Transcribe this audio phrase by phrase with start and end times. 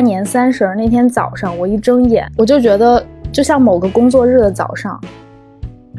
[0.00, 4.98] 大年三十那天早上，我一睁眼，我就觉得就像某个工作日的早上。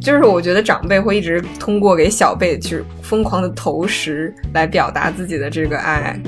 [0.02, 6.19] 就是我觉得长辈会一直通过给小辈去疯狂的投食来表达自己的这个爱。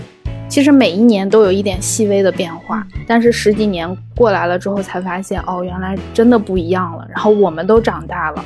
[0.47, 7.07] 其实每一年都有一点细微的变化，但是十几年过来了之后，才发现哦，原来真的不一样了。
[7.09, 8.45] 然后我们都长大了。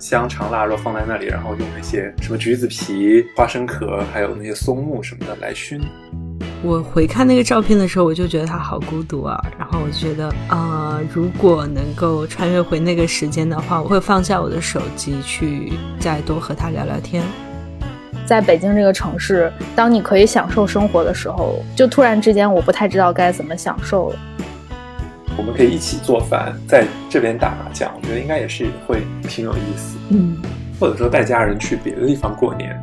[0.00, 5.80] 香肠腊肉放在那里，然后用那些什么橘子皮、花生壳，还有那些松木什么的来熏。
[6.60, 9.40] 我回看那个照片的时候，我就觉得他好孤独啊。
[9.56, 17.22] 然后我就觉得，呃，如果能够穿越回那个时间的话，我会放下我的手机，去再多和他聊聊天。
[18.26, 24.16] 在北京这个城市，当你可以享受生活的时候，就突然之间我不太知道该怎么享受了。
[25.36, 29.96] 我们可以一起做饭，在这边打麻将，我觉得应该也是会挺有意思。
[30.10, 30.36] 嗯，
[30.80, 32.78] 或者说带家人去别的地方过年。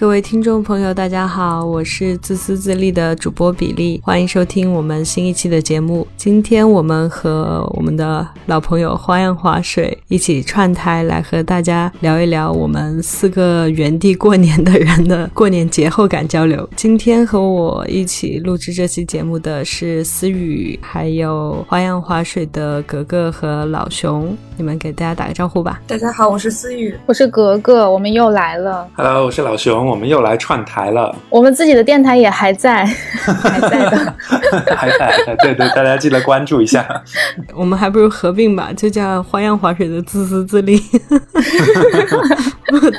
[0.00, 6.08] 各位听众朋友，大家好，我是自私自利的主播比利，欢迎收听我们新一期的节目。
[6.16, 16.66] 今天我们和我们的老朋友花样滑水一起串台来和大家聊一聊我们四个原地过年的人的过年节后感交流。
[16.74, 25.78] 今天和我一起录制这期节目的是思雨，还有花样滑水的格格和老熊，你们给大家打个招呼吧。
[25.86, 28.88] 大家好，我是思雨，我是格格，我们又来了。
[28.94, 29.89] Hello，我是老熊。
[29.90, 34.14] 我们又来串台了，我们自己的电台也还在， 还在的，
[34.76, 36.86] 还在，对对，大家记得关注一下。
[37.54, 40.80] 我们还不如合并吧，就叫花样滑水的自私自利，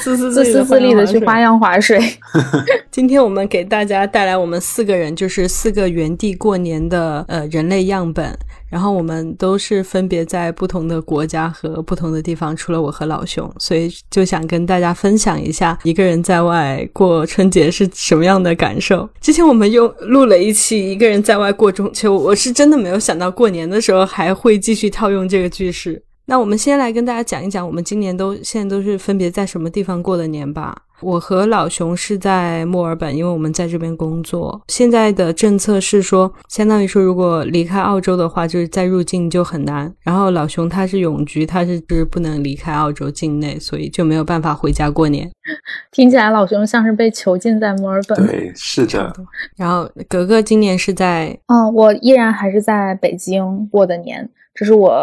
[0.02, 2.00] 自 私自私自利的去花样滑水。
[2.91, 8.38] 今天我们给大家带来我们四个人，就是四个原地过年的呃人类样本。
[8.69, 19.09] 然后我们都是分别在不同的国家和不同的地方，除了我和老熊，所以就想跟大家分享一下一个人在外过春节是什么样的感受。
[19.19, 26.01] 之前我们又录了一期一个人在外过中秋，我是真的没有想到过年的时候还会继续套用这个句式。
[26.31, 30.74] 那我们先来跟大家讲一讲，我们今年都现在都是分别在什么地方过的年吧。
[31.02, 34.62] 我和老熊是在墨尔本，因为我们在这边工作。
[34.70, 39.94] 现在的政策是说，相当于说，如果离开澳洲的话，就是再入境就很难。
[40.03, 45.30] 然后老熊他是永居，他是是不能离开澳洲境内，所以就没有办法回家过年。
[45.91, 48.25] 听起来老熊像是被囚禁在墨尔本。
[48.25, 49.14] 对，是的。
[49.58, 54.30] 然后格格今年是在，嗯，我依然还是在北京过的年。
[54.61, 54.94] 这是我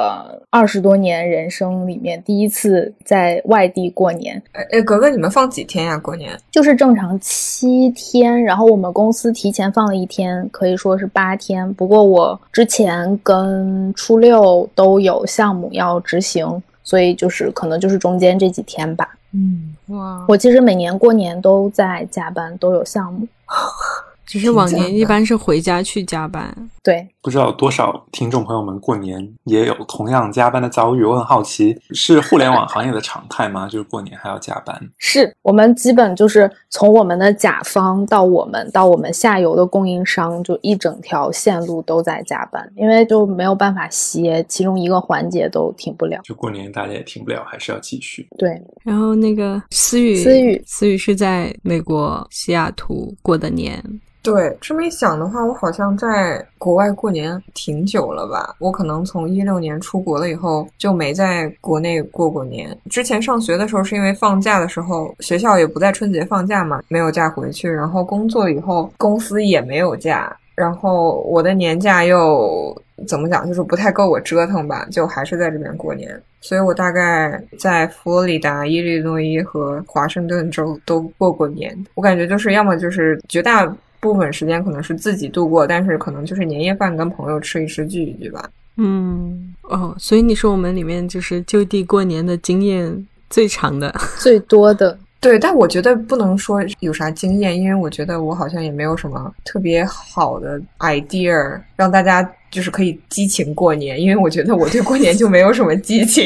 [0.50, 4.40] 二十多年人生里面第一次在外地过年。
[4.52, 5.98] 哎，格格，你们放几天呀？
[5.98, 11.74] 过年就是正常七天，然后我们公司提前放了一天，可以说是八天。
[11.74, 19.12] 不过我之前跟初六都有项目要执行，所以就是可能就是中间这几天吧。
[19.32, 23.26] 嗯，哇，我其实每年过年都在加班，都有项目。
[24.28, 31.02] 只是往年一般是回家去加班，对，不知道多少听众朋友们过年也有同样加班的遭遇。
[31.02, 33.66] 我很好奇，是互联网行业的常态吗？
[33.72, 34.78] 就是过年还要加班？
[34.98, 46.20] 是我们基本就是从我们的甲方到我们到我们下游的供应商，就一整条线路都在加班，因为就没有办法歇，其中一个环节都停不了。
[46.22, 48.28] 就过年大家也停不了，还是要继续。
[48.36, 53.82] 对，然后那个思雨，思雨，思雨是在美国西雅图过的年。
[54.20, 58.54] 对，这么一想的话，我好像在国外过年挺久了吧？
[58.58, 62.76] 我可能从一六年出国了以后就没在国内过过年。
[62.90, 67.70] 之前上学的时候是因为放假的时候学校也不在春节放假嘛，没有假回去。
[67.70, 76.20] 然后工作以后公司也没有假，然后我的年假又怎么讲，就是不太够我折腾吧，就还是在这边过年。
[76.40, 81.74] 所以我大概在佛罗里达、伊利诺伊和华盛顿州都过过年。
[81.94, 83.74] 我感觉就是要么就是绝大。
[84.00, 88.48] 部分时间可能是自己度过，但是可能就是年夜饭跟朋友吃一吃聚一聚吧。
[88.76, 94.96] 嗯，哦，所以你说我们里面就是就地过年的经验最长的、 最多的。
[95.20, 106.24] 对，但我觉得不能说有啥经验，因为我觉得我好像也没有什么特别好的 idea 让大家就是可以激情过年，因为我觉得我对过年就没有什么激情。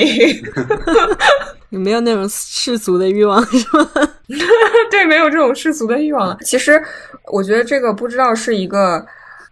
[1.70, 3.88] 你没有那种世俗的欲望是吗？
[4.90, 6.38] 对，没有这种世俗的欲望了。
[6.42, 6.82] 其实，
[7.32, 9.04] 我觉得这个不知道是一个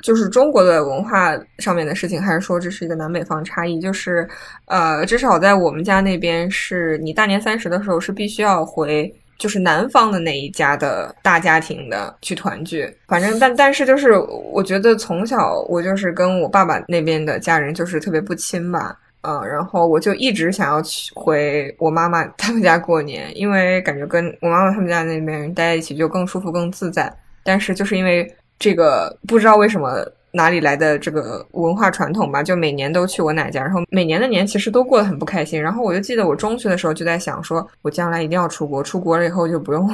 [0.02, 3.78] 就是中国的文化上面的事情，还是说这是一个南北方差异。
[3.80, 4.26] 就是，
[4.66, 12.90] 呃，至少在我们家那边，是你大年三十的时候是必须要回，就是南方的那一家的大家庭的去团聚。
[13.06, 14.12] 反正，但但是就是，
[14.52, 18.96] 我觉得从小我就是跟我爸爸那边的家人就是特别不亲吧。
[19.22, 27.12] 嗯，然后我就一直想要去回我妈妈他们家过年，因为感觉跟我妈妈他们家那边待在一起就更舒服、更自在。
[27.42, 30.06] 但是就是因为这个，不知道为什么。
[30.32, 32.42] 哪里来的这个文化传统吧？
[32.42, 35.60] 就每年都去我奶家，然后每年的年其实都过得很不开心。
[35.60, 39.88] 然后我就记得我中学的时候就在想，说我将来一定要出国，出国了以后就不用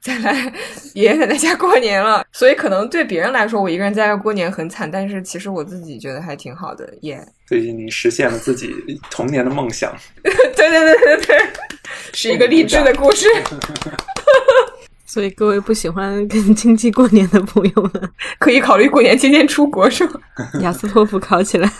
[0.00, 0.52] 再来
[0.94, 2.24] 爷爷奶奶家过年了。
[2.32, 6.88] 所以可能对别人来说，我一个人在家过年很惨，但是其实我自己觉得还挺好的。
[7.02, 7.22] 耶！
[7.46, 8.74] 最近你实现了自己
[9.10, 9.94] 童年的梦想。
[10.22, 11.38] 对对对对 对，
[12.14, 13.26] 是一个励志的故事。
[15.12, 18.10] 所以各位不喜欢跟 亲戚过年的朋友们，
[18.40, 20.18] 可以考虑过年期间出国，是吗？
[20.62, 21.70] 雅思托福考起来，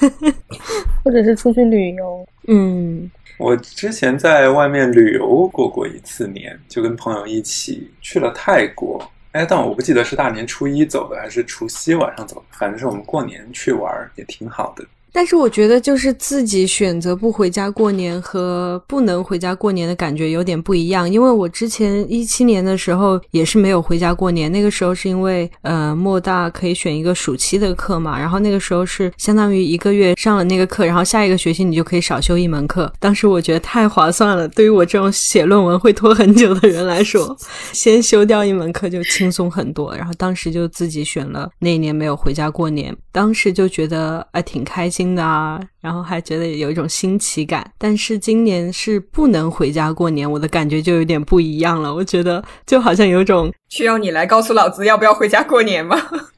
[1.03, 2.29] 或者是出去旅游。
[2.49, 9.03] 嗯，我之前在外面旅游过过一次年，就跟朋友一起去了泰国。
[9.31, 12.43] 哎，但我不记得是大年初一走的，还是除夕晚上走的。
[12.51, 14.85] 反正是我们过年去玩，也挺好的。
[15.13, 21.11] 但是我觉得，就是自己选择不回家过年和不能回家过年的感觉有点不一样。
[21.11, 32.91] 因为我之前一七年的时候也是没有回家过年，那个时候是因为呃莫大可以选一个暑期的课嘛，然后那个时候是相当于一个月上了那个课，然后下一个学期你就可以少修一门课。
[32.99, 37.37] 当时我觉得太划算了，对于我这种写论文会拖很久的人来说，
[37.73, 39.95] 先修掉一门课就轻松很多。
[39.95, 45.15] 然后当时就自己选了那一年没有回家过年，当时就觉得啊挺开心。
[45.15, 51.95] 的啊，然后还觉得有一种新奇感，但是今年是不能回家过年，我的感觉就有点不一样了。
[51.95, 55.97] 我觉得就好像有种需要你来告诉老子要不要回家过年吗？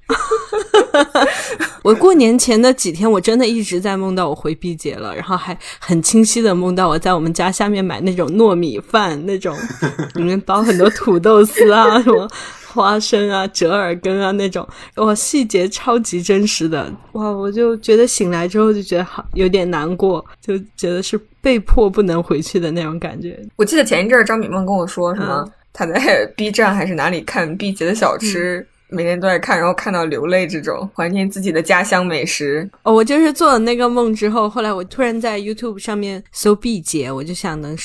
[1.82, 9.56] 我过年前的几天，我真的一直在梦到我回毕节了，然后还很清晰的梦到我在我们家下面买那种糯米饭，那种
[10.14, 12.28] 里面包很多土豆丝啊什么。
[12.74, 23.40] 花生啊，折耳根啊，那种哇，细节超级真实的哇，我就觉得醒来之后就觉得好有点难过，就觉得是被迫不能回去的那种感觉。
[23.54, 32.68] 我记得前一阵张敏梦跟我说什么，他在 B 站还是哪里看毕节的小吃，每天都在看，然后看到流泪，这种怀念自己的家乡美食。
[32.84, 37.76] 哦，我就是做了那个梦之后，后来我突然在 YouTube 上面搜毕节，我就想能。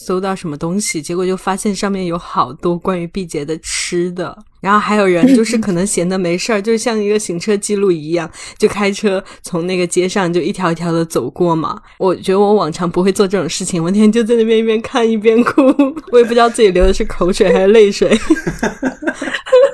[0.00, 11.78] 搜到什么东西，结果就发现上面有好多关于毕节的吃的，然后还有人就是可能闲的没事儿，就像一个行车记录仪一样，就开车从那个街上就一条一条的走过嘛。
[11.98, 15.60] 我觉得我往常不会做这种事情，我那天就在那边一边看一边哭，
[16.10, 18.08] 我也不知道自己流的是口水还是泪水，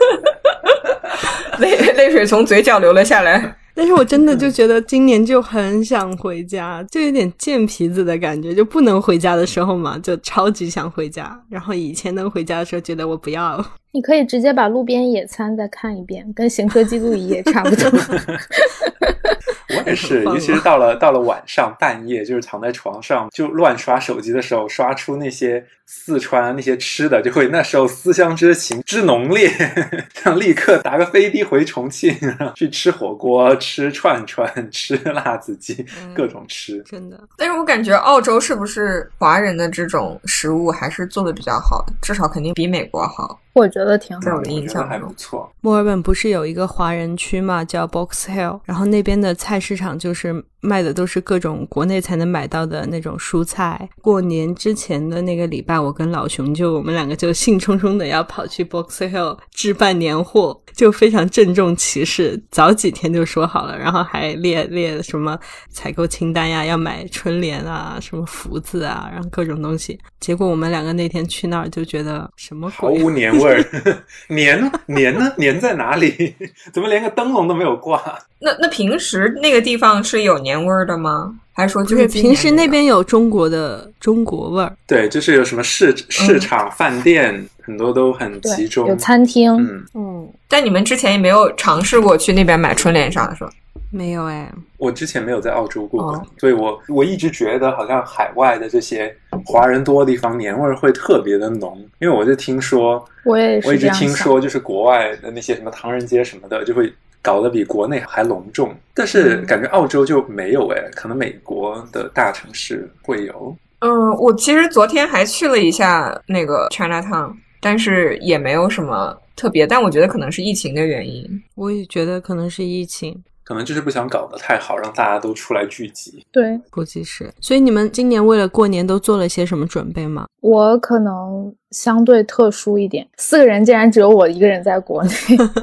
[1.95, 3.57] 泪泪水从嘴角流了下来。
[3.77, 11.37] 但是我真的就觉得今年就很想回家，就有点贱皮子的感觉，就不能回家的时候嘛，就超级想回家。
[11.49, 13.65] 然后以前能回家的时候，觉得我不要。
[13.91, 17.91] 你可以直接把路边野餐再看一遍，跟行车记录仪也差不多。
[19.77, 29.51] 我也是，尤其是 到了到了晚上半夜，就是躺在床上就乱刷手机的时候，刷出那些四川那些吃的，就会那时候思乡之情之浓烈，
[30.15, 32.15] 想立刻打个飞的回重庆
[32.57, 35.85] 去吃火锅、吃串串、吃辣子鸡，
[36.15, 36.83] 各种吃。
[36.83, 43.39] 真的，但是我感觉澳洲是不是华人的这种食物还是做的比较好，至少肯定比美国好。
[43.53, 45.49] 我觉得挺好，的印象还不错。
[45.61, 50.45] 墨尔本不是有一个华人区嘛，叫 Box Hill，然后那边的菜市场就是。
[50.65, 53.89] 卖的都是各种国内才能买到的那种蔬菜。
[54.01, 65.39] 过年之前的那个礼拜，我跟老熊就我们两个就兴冲冲的要跑去 Box Hill 置办年货，就非常郑重其事，早几天就说好了，然后还列列什么
[65.71, 69.99] 采购清单呀，要买春联啊，什么福字啊，然后各种东西。
[70.19, 73.63] 结果我们两个那天去那儿就觉得什么毫无年味儿，
[74.29, 75.31] 年年呢？
[75.37, 76.35] 年在哪里？
[76.73, 78.01] 怎么连个灯笼都没有挂？
[78.41, 81.35] 那那平时那个地方是有年味儿的吗？
[81.57, 84.77] 还是说就是平时那边有中国的中国味儿？
[84.89, 89.53] 对，就是有什么市市场、饭店，很多都很集中，有餐厅。
[89.57, 90.29] 嗯嗯。
[90.49, 93.51] 但你们之前也没有尝试过去那边买春联啥的，是吧？
[93.91, 106.93] 没有哎，我之前没有在澳洲过，所以我我一直觉得好像海外的这些华人多的地方年味儿会特别的浓，因为我就听说，我也我一直听说，就是国外的那些什么唐人街什么的，就会。
[107.25, 113.57] 搞得比国内还隆重，但是感觉澳洲就没有哎，可能美国的大城市会有。
[113.79, 121.43] 嗯，我其实昨天还去了一下那个 China Town，但是也没有什么特别，但我觉得可能是疫情的原因。
[121.55, 123.19] 我也觉得可能是疫情。
[123.45, 126.25] 可能就是不想搞得太好，让大家都出来聚集。
[126.33, 127.33] 对，估计是。
[127.41, 130.27] 所以你们今年为了过年都做了些什么准备吗？
[130.41, 135.11] 我可能相对特殊一点，四个人竟然只有我一个人在国内，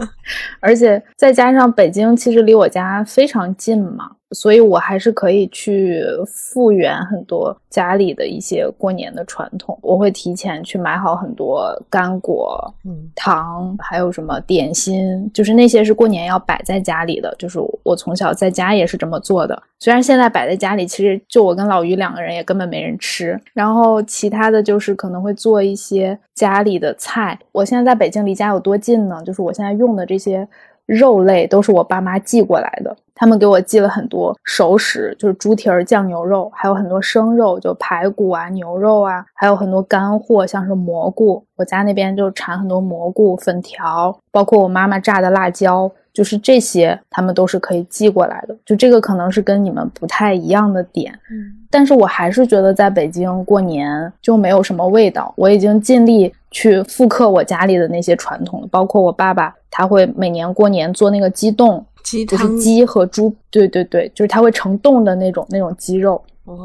[0.62, 9.78] 而且再加上北京其实离我家非常近嘛，所以我还是可以去复原很多家里的一些过年的传统。
[9.82, 17.34] 我会提前去买好很多干果、嗯糖，还有什么点心，就是那些是过年要摆在家里的。
[17.38, 19.62] 就是我从小在家也是这么做的。
[19.80, 23.40] 虽然现在摆在家里，其实就我跟老于两个人也根本没人吃。
[23.54, 27.38] 然后其他的就是可能会做一些家里的菜。
[27.52, 29.22] 我现在在北京，离家有多近呢？
[29.26, 30.48] 就是我现在用的这些。
[30.92, 41.42] 肉类都是我爸妈寄过来的，他们给我寄了很多熟食，就是猪蹄儿、酱牛肉，还有很多生肉，就排骨啊、牛肉啊，还有很多干货，像是蘑菇。
[41.56, 48.58] 我家那边就产很多蘑菇、粉条，包括我妈妈炸的辣椒，就是这些，他们都是可以寄过来的。
[48.66, 55.34] 就这个可能是跟你们不太一样的点，嗯，但是我还是觉得在北京过年就没有什么味道。
[55.38, 59.56] 我已经尽力去复刻我家里的那些传统，包括我爸爸。
[59.74, 66.56] 他会每年过年做那个鸡冻，鸡就是鸡和猪，对对对，就是它会成冻的那种那种鸡肉，哇，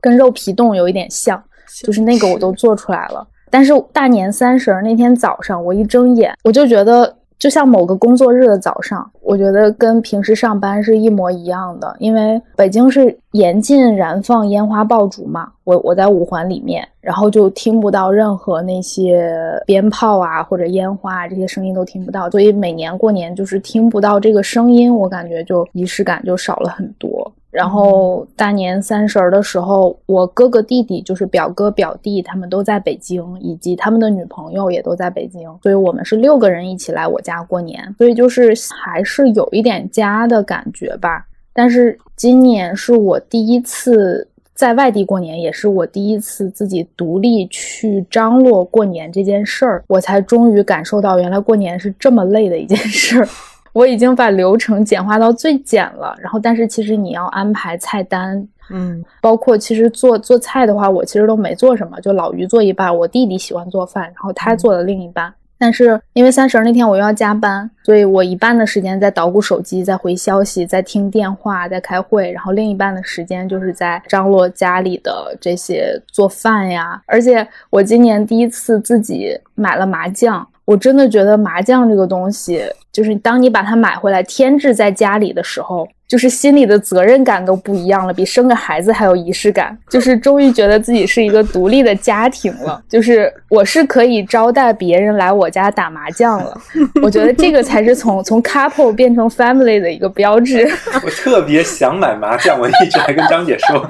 [0.00, 1.42] 跟肉皮冻有一点像，
[1.82, 3.26] 就是那个我都做出来了。
[3.50, 7.16] 但是大年三十那天早上，我一睁眼，我就觉得。
[7.44, 15.52] 就像某个工作日的早上，我觉得跟平时上班是一模一样的，因为北京是严禁燃放烟花爆竹嘛。
[15.64, 19.30] 我我在五环里面，然后就听不到任何那些
[19.66, 27.30] 鞭炮啊或者烟花啊这些声音都听不到，所以每年过年就是听不到这个声音，我感觉就仪式感就少了很多。
[27.54, 41.24] 然后大年三十儿的时候，我哥哥弟弟就是表哥表弟，他们都在北京，以及他们的女朋友也都在北京，所以我们是六个人一起来我家过年，所以就是还是有一点家的感觉吧。
[41.52, 53.28] 但是今年是我第一次在外地过年，也是我第一次自己独立去张罗过年这件事儿，我才终于感受到原来过年是这么累的一件事儿。
[53.74, 65.34] 我已经把流程简化到最简了，然后但是其实你要安排菜单，嗯，包括其实做做菜的话，我其实都没做什么，就老于做一半，我弟弟喜欢做饭，然后他做了另一半。
[65.56, 77.00] 但是因为三十那天我又要加班，所以我一半的时间在捣鼓手机，在回消息，在听电话，在开会，然后另一半的时间就是在张罗家里的这些做饭呀。
[77.06, 80.46] 而且我今年第一次自己买了麻将。
[80.64, 89.76] 我真的觉得麻将这个东西，就是当你把它买回来添置在家里的时候，就是心里的责任感都不一样了，比生个孩子还有仪式感。
[89.90, 96.56] 就是终于觉得自己是一个独立的家庭了，就是我是可以招待别人来我家打麻将了。
[97.02, 100.70] 我觉得这个才是从从 couple 变成 family 的一个标志。
[101.04, 103.84] 我特别想买麻将，我一直还跟张姐说，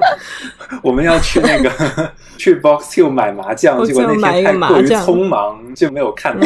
[0.81, 1.69] 我们要去那个。
[2.37, 6.45] 去 Box Two 买麻将，结果那天太过于匆忙，就没有看到。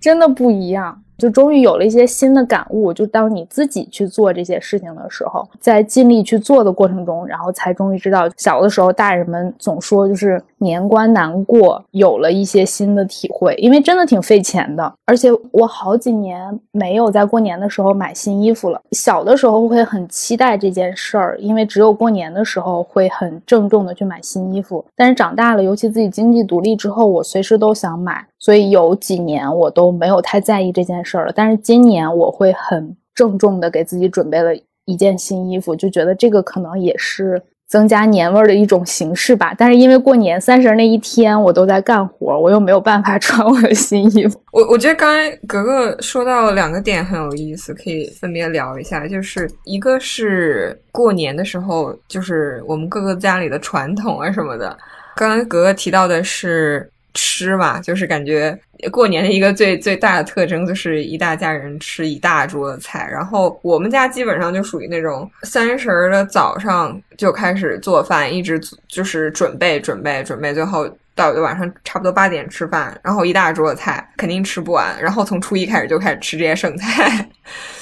[0.00, 1.02] 真的不一样。
[1.18, 2.92] 就终于有了一些新的感悟。
[2.92, 13.54] 就当你自己去做这些事情的时候，在尽力去做的过程中，然后才终于知道，小的时候大人们总说就是年关难过，有了一些新的体会。
[13.58, 18.80] 因为真的挺费钱的，而且我好几年没有在过年的时候买新衣服了。
[18.92, 24.84] 小的时候会很期待这件事儿，因为只有过年的时候会很郑重的去买新衣服。
[24.94, 31.04] 但是长大了，尤其自己经济独立之后，我随时都想买，所以有几年我都没有太在意这件。
[31.04, 34.52] 事儿了，但是今年我会很郑重的给自己准备了
[34.84, 39.52] 一件新衣服，就觉得这个可能也是增加年味儿的一种形式吧。
[39.58, 44.40] 但是因为过年三十那一天我都在干活，我又没有办法 穿我的新衣服。
[44.52, 49.08] 我我觉得刚才格格说到两个点很有意思，可以分别聊一下。
[49.08, 54.78] 就是一个是过年的时候，就是我们各个家里的传统啊什么的。
[55.16, 56.88] 刚刚格格提到的是。
[57.16, 58.56] 吃嘛，就是感觉
[58.92, 63.08] 过年的一个最最大的特征就是一大家人吃一大桌的菜。
[63.10, 70.88] 然后我们家基本上就属于那种三十的早上就开始做饭，一直就是准备准备准备，最后。
[71.16, 77.26] 到晚上差不多八点吃饭，然后一大桌子菜肯定吃不完，然后从初一开始就开始吃这些剩菜。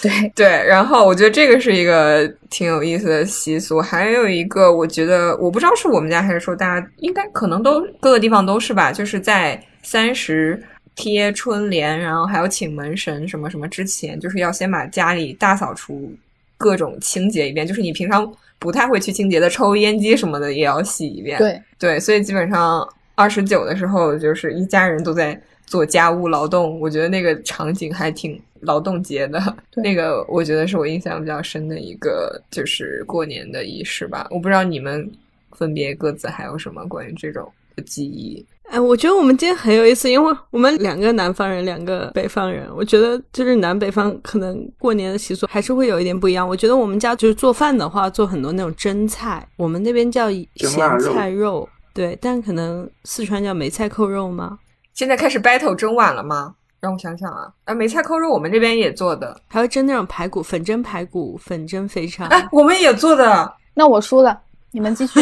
[0.01, 3.81] 对对，然后我觉得这个是一个挺有意思的习俗。
[3.81, 10.63] 还有一个，我觉得我不知道是我们家还是说大家应该可能都各个地方都是吧，就是在三十
[10.95, 16.13] 贴春联，然后还有请门神什么什么之前，就是要先把家里大扫除，
[16.57, 17.67] 各种清洁一遍。
[17.67, 21.37] 就是你平常不太会去清洁的抽烟机什么的也要洗一遍。
[21.39, 22.89] 对对，所以基本上。
[23.15, 29.41] 二十九的时候，就是一家人都在做家务劳动，我觉得那个场景还挺劳动节的。
[29.77, 34.27] 那个我觉得是我印象比较深的一个，就是过年的仪式吧。
[34.31, 35.11] 我不知道你们
[35.53, 37.51] 分别各自还有什么关于这种
[37.87, 38.45] 记忆。
[38.71, 46.49] 哎，我觉得我们今天很有意思，因为我们两个南方人，两个北方人，我觉得就是南北方可能过年的习俗还是会有一点不一样。
[46.49, 54.59] 我觉得我们家就是做饭的话，做很多那种蒸菜，我们那边叫咸菜肉，对，但可能四川叫梅菜扣肉吗？
[54.93, 56.57] 现在开始 battle 蒸碗了吗？
[56.81, 62.27] 让我想想啊，啊，梅菜扣肉我们这边也做的，还有蒸那种排骨，粉蒸排骨，粉蒸肥肠。
[62.29, 64.39] 哎，我们也做的，那我输了。
[64.75, 65.21] 你们继续，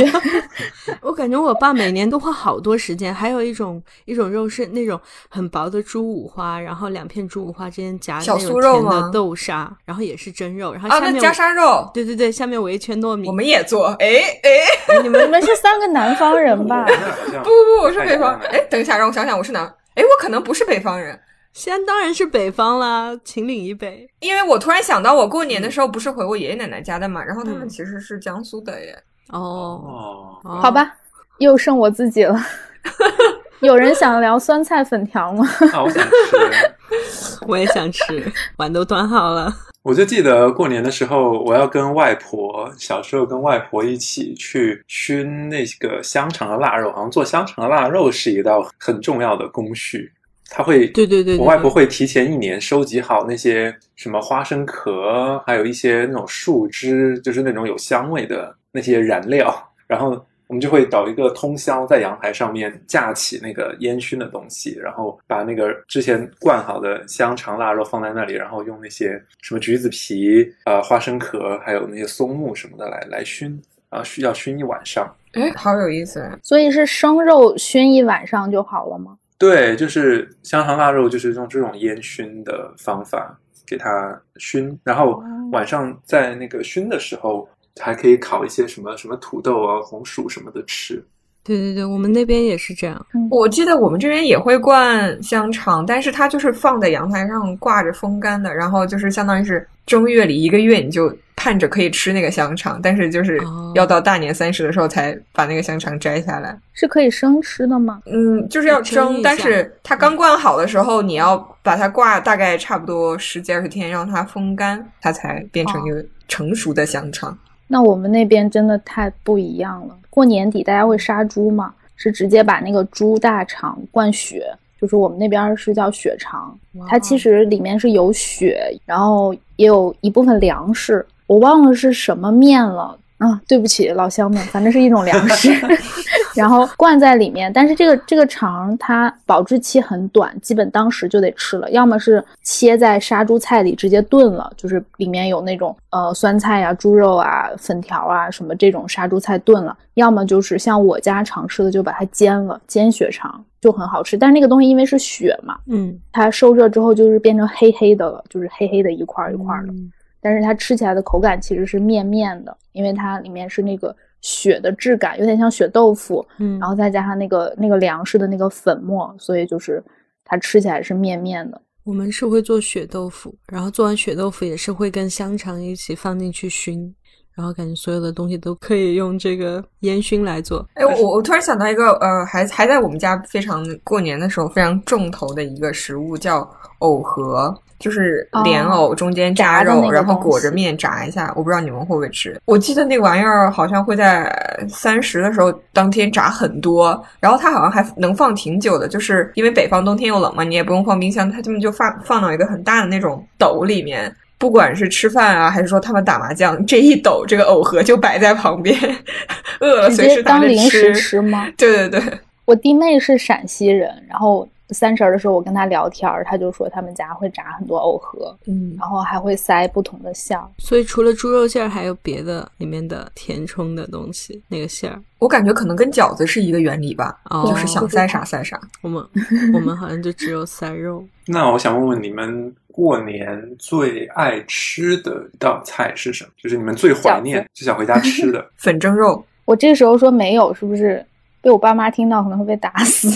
[1.02, 3.14] 我感觉我爸每年都花好多时间。
[3.14, 13.28] 还有一种一种肉是那种很薄的猪五花，然后两片猪五花之间夹小酥肉的豆沙，然后也是蒸肉，然后下面加沙肉，对对对，下面围一圈糯米。
[13.28, 14.06] 我们也做，哎
[14.42, 16.87] 哎，你们你们是三个南方人吧？
[17.44, 18.35] 不不不，我是北方。
[18.50, 19.61] 哎，等一下，让我想想，我是哪？
[19.97, 21.21] 哎，我可能不是北方人。
[21.52, 24.09] 西安当然是北方啦，秦岭以北。
[24.21, 28.99] 因为我突然想到，我过年的时候不是回我爷爷奶奶家的嘛，然后他们其实是江苏的耶。
[29.32, 30.94] 哦，好吧，
[31.38, 32.38] 又剩我自己了。
[33.60, 35.46] 有人想聊酸菜粉条吗？
[35.60, 39.52] 我想吃， 我也想吃，碗都端好了。
[39.82, 50.12] 我就记得过年的时候，我要跟外婆，小时候跟外婆一起去熏那个香肠的腊肉，好像做香肠的腊肉是一道很重要的工序。
[50.50, 59.54] 他会，对对对，我外婆会提前一年收集好那些什么花生壳，还有一些那种树枝，就是那种有香味的那些燃料，
[59.86, 60.10] 然后
[60.48, 75.14] 我们就会找一个通宵在阳台上面架起那个烟熏的东西，然后把那个之前灌好的香肠腊肉放在那里，然后用那些什么橘子皮、呃花生壳，还有那些松木什么的来来熏，啊需要熏一晚上。
[75.32, 76.28] 哎，好有意思！
[76.42, 79.16] 所以是生肉熏一晚上就好了吗？
[79.38, 83.34] 对，就是香肠腊肉，就是用这种烟熏的方法
[83.66, 87.48] 给它熏，然后晚上在那个熏的时候，
[87.80, 91.04] 还可以烤一些什么什么土豆啊、红薯什么的吃。
[91.44, 93.04] 对对对，我们那边也是这样。
[93.28, 103.40] 我记得我们这边也会灌香肠，但是它就是放在阳台上挂着风干的，然后就是相当于是正月里一个月，你就盼着可以吃那个香肠，但是就是
[103.74, 106.56] 要到大年三十的时候才把那个香肠摘下来。
[106.74, 108.00] 是可以生吃的吗？
[108.06, 117.37] 嗯，就是要蒸，但是它刚灌好的时候，你要把它挂大概差不多十几二十天，让它风干，它才变成一个成熟的香肠。
[117.72, 119.96] 那我们那边真的太不一样了。
[120.11, 121.72] 过年底大家会杀猪嘛？
[121.96, 124.44] 是直接把那个猪大肠灌血，
[124.78, 126.54] 就是我们那边是叫血肠。
[126.87, 132.98] 它其实里面是有血，然后也有一部分粮食，我忘了是什么面了。
[133.16, 135.48] 啊，对不起，老乡们，反正是一种粮食，
[136.38, 137.53] 然后灌在里面。
[137.53, 141.71] 但是这个这个肠它保质期很短，基本当时就得吃了。
[141.71, 154.16] 要么是切在杀猪菜里直接炖了，就是里面有那种呃酸菜呀、猪肉啊、粉条啊什么这种杀猪菜炖了；要么就是像我家常吃的，就把它煎了，煎血肠就很好吃。
[154.16, 159.73] 但是那个东西因为是血嘛，嗯，它受热之后就是变成黑黑的了，就是黑黑的一块一块的。
[160.21, 169.82] 但是它吃起来的口感其实是面面的，因为它里面是那个血的质感，有点像血豆腐，嗯，然后再加上那个那个粮食的那个粉末，所以就是
[170.24, 171.61] 它吃起来是面面的。
[171.85, 176.94] 我们是会做血豆腐，然后做完血豆腐也是会跟香肠一起放进去熏，
[177.35, 180.66] 然后感觉所有的东西都可以用这个烟熏来做。
[180.75, 187.55] 哎，我我突然想到一个，呃，还还在我们家非常过年的时候非常重头的一个食物，叫藕盒。
[187.79, 191.33] 就是莲藕中间扎肉，然后裹着面炸一下。
[191.35, 192.40] 我不知道你们会不会吃。
[192.45, 194.33] 我记得那个玩意儿好像会在
[194.68, 198.87] 三十的时候当天炸很多，然后它好像还能放挺久的。
[198.87, 204.14] 就是因为北方冬天又冷嘛，你也不用放冰箱，它这么就放放到一个很大的那种斗里面。
[204.42, 208.76] 不管是吃饭啊，还是说他们打麻将，这一抖这个藕盒就摆在旁边，
[209.61, 211.48] 饿了随时当零食吃吗？
[211.57, 214.48] 对对对，我弟妹是陕西人，然后。
[214.72, 220.48] 三十的时候，我跟他聊天，他就说他们家会炸很多藕盒，嗯，然后还会塞不同的馅儿。
[220.58, 224.42] 所以除了猪肉馅儿，还有别的里面的填充的东西。
[224.48, 228.61] 那个馅儿，我感觉可能跟饺子是一个原理吧，就是想塞啥塞啥。
[228.80, 229.04] 我们
[229.54, 231.04] 我们好像就只有塞肉。
[231.26, 236.30] 那我想问问你们，过年最爱吃的一道菜是什么？
[236.37, 239.24] 就是你们最怀念、最想回家吃的 粉蒸肉。
[239.44, 241.04] 我这时候说没有，是不是？
[241.42, 243.11] 被我爸妈听到可能会被打死，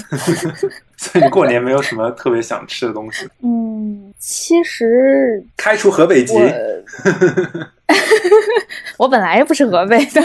[0.99, 3.27] 所以你过年没有什么特别想吃的东西。
[3.43, 6.35] 嗯，其实开除河北籍，
[8.99, 10.21] 我 本来也不是河北的。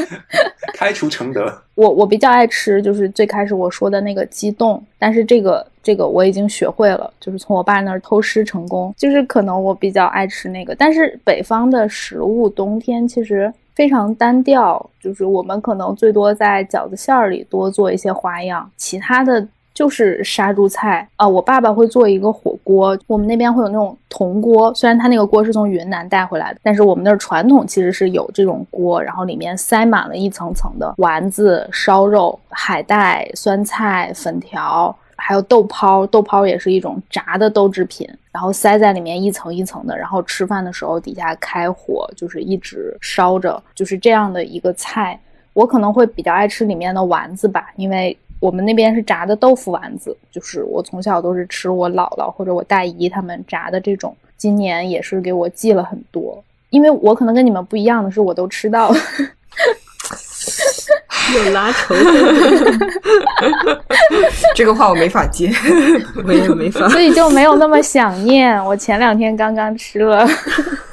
[0.74, 10.74] 开除承德，我我比较爱吃，就是最开始我说的那个鸡冻，但是这个这个我已经学会了，就是从我爸那儿偷师成功，就是可能我比较爱吃那个。
[10.74, 21.28] 但是北方的食物冬天其实非常单调，就是我们可能最多在饺子馅儿里多做一些花样，其他的就是杀猪菜啊。
[21.28, 34.96] 我爸爸会做一个火锅，我们那边会有那种铜锅，虽然他那个锅是从云南带回来的，但是我们那儿传统其实是有这种锅，然后里面塞满了一层层的丸子、烧肉、海带、酸菜、粉条。
[35.24, 45.20] 还有豆泡，豆泡也是一种炸的豆制品，然后塞在里面一层一层的，然后吃饭的时候底下开火，就是一直烧着，就是这样的一个菜。
[45.54, 54.16] 我可能会比较爱吃里面的丸子吧，因为我们那边是炸的豆腐丸子，就是我从小都是吃我姥姥或者我大姨他们炸的这种。
[54.38, 58.96] 今年也是给我寄了很多，因为我可能跟你们不一样的是，我都吃到了。
[61.36, 62.80] 有拉仇恨，
[64.56, 65.52] 这个话我没法接，
[66.26, 68.64] 我也没法，所以就没有那么想念。
[68.66, 70.28] 我前两天刚刚吃了，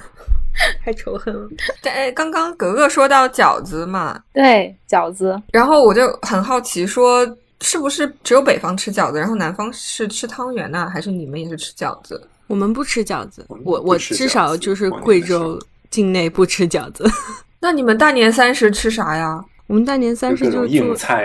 [0.85, 1.49] 太仇恨了。
[1.83, 7.27] 哎，刚刚格格说到饺子嘛，对饺子，然后我就很好奇，说
[7.61, 10.89] 是不是只有北方吃饺子，然后南方是吃汤圆呢？
[10.93, 12.29] 还是你们也是吃饺子？
[12.47, 17.11] 我们不吃饺子，我我至少就是贵州境内不吃饺子。
[17.61, 19.43] 那你们大年三十吃啥呀？
[19.67, 20.61] 我们大年三十就做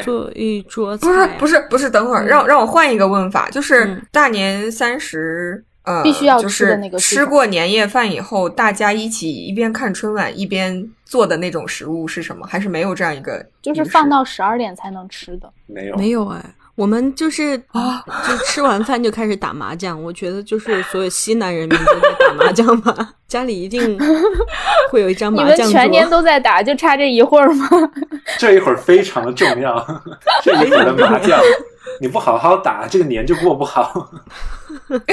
[0.01, 1.07] 做一桌菜。
[1.07, 12.45] 不是不是不是，等会儿让让我换一个问法，就是大年三十，呃，必须要吃的那个吃过年夜饭以后，大家一起一边看春晚一边做的那种食物是什么？
[12.45, 13.45] 还是没有这样一个？
[13.61, 15.49] 就是放到十二点才能吃的。
[15.67, 16.43] 没有没有哎。
[16.75, 20.01] 我们就是啊，就吃完饭就开始打麻将。
[20.01, 23.97] 我觉得就是所有西南人民都在打麻将吧，家里一定
[24.89, 25.55] 会有一张麻将桌。
[25.55, 27.69] 你们全年都在打，就差这一会儿吗？
[28.39, 30.01] 这一会儿非常的重要，
[30.41, 31.39] 这一会儿的麻将，
[32.01, 34.11] 你不好好打，这个年就过不好。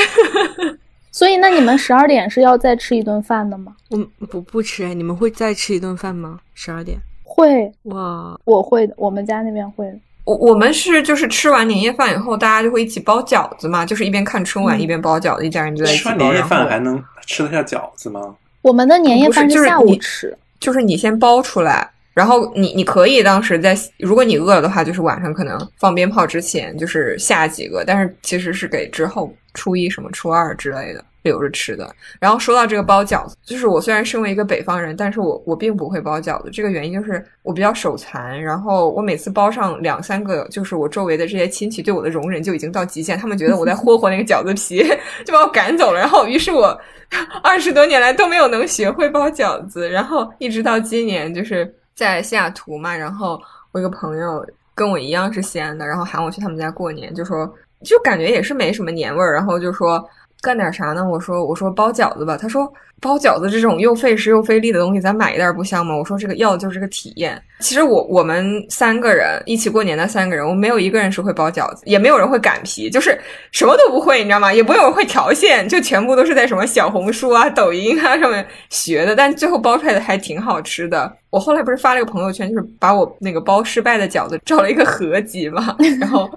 [1.13, 3.75] 所以，那你们十二点是要再吃一顿饭的吗？
[3.91, 6.39] 我不不吃哎，你们会再吃一顿饭吗？
[6.55, 9.99] 十二点会哇，我会的，我们家那边会的。
[10.25, 16.11] 我我们是就是吃完年夜饭以后，大家就会一起包饺子嘛，就是一边看春晚一边包饺子，一家人就在一起包。
[16.11, 18.37] 吃完年夜饭还能吃得下饺子吗？
[18.63, 31.03] 我们的年夜饭是下午吃，就是你先包出来，然后你你可以当时在，如果你饿了的话，就是晚上可能放鞭炮之前就是下几个，但是其实是给之后初一什么初二之类的。
[31.23, 31.89] 留着吃的。
[32.19, 36.51] 然后说到这个包饺子，就是我虽然身为一个北方人，但是我我并不会包饺子。
[36.51, 44.83] 这个原因就是我比较手残，然后我每次包上两三个，就是我周围的这些亲戚对我的容忍就已经到极限，他们觉得我在霍霍那个饺子皮，
[45.25, 46.01] 就把我赶走了。
[46.01, 46.79] 然后于是我
[47.43, 49.89] 二十多年来都没有能学会包饺子。
[49.89, 53.41] 然后一直到今年，就是在西雅图嘛，然后
[53.73, 57.53] 我一个朋友跟我一样是西安的，然后喊我去他们家过年，就说
[57.83, 60.03] 就感觉也是没什么年味儿，然后就说。
[60.43, 61.07] 干点啥呢？
[61.07, 62.37] 我说我说包饺子吧。
[62.37, 65.97] 他说包饺子这种又费时又费力的东西，咱买一袋不香吗？
[65.97, 67.41] 我说这个要的就是这个体验。
[67.61, 73.19] 其实我我们三个人一起过年的三个人，我没有一个人是会包饺子，也没有人会擀皮，就是
[73.53, 74.53] 什么都不会，你知道吗？
[74.53, 79.15] 也不用会调馅，就全部都是在什么小红书啊、抖音啊上面学的。
[79.15, 81.11] 但最后包出来的还挺好吃的。
[81.29, 85.77] 我后来不是发了个朋友圈，就是把我那个包失败的饺子照了一个合集嘛。
[86.01, 86.29] 然后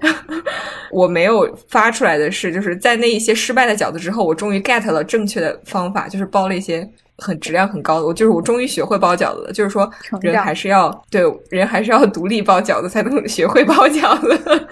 [0.91, 6.89] 我没有发出来的是，就是在那一些失败的饺子之后，我终于 get 了正确的方法，就是包了一些。
[7.20, 9.52] 很质量很高的，我就是我终于学会包饺子了。
[9.54, 9.89] 就是说，
[10.20, 14.68] 人还是要对人还是要独立包饺子，才能学会包饺子。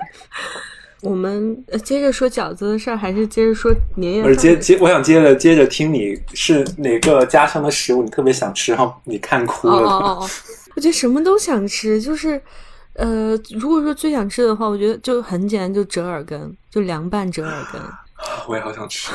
[1.02, 4.24] 我们接着说饺子的事儿，还是接着说年夜？
[4.24, 9.76] 不是接接，我想接着接着听你是哪个家乡的食物，你特别想吃，然后你看哭了。
[9.76, 10.30] 哦哦哦！
[10.76, 12.42] 我觉得什么都想吃，就是
[12.94, 17.80] 呃，如果说最想吃的话，我觉得就很简单，就折耳根，就凉拌折耳根。
[18.48, 19.12] 我也好想吃。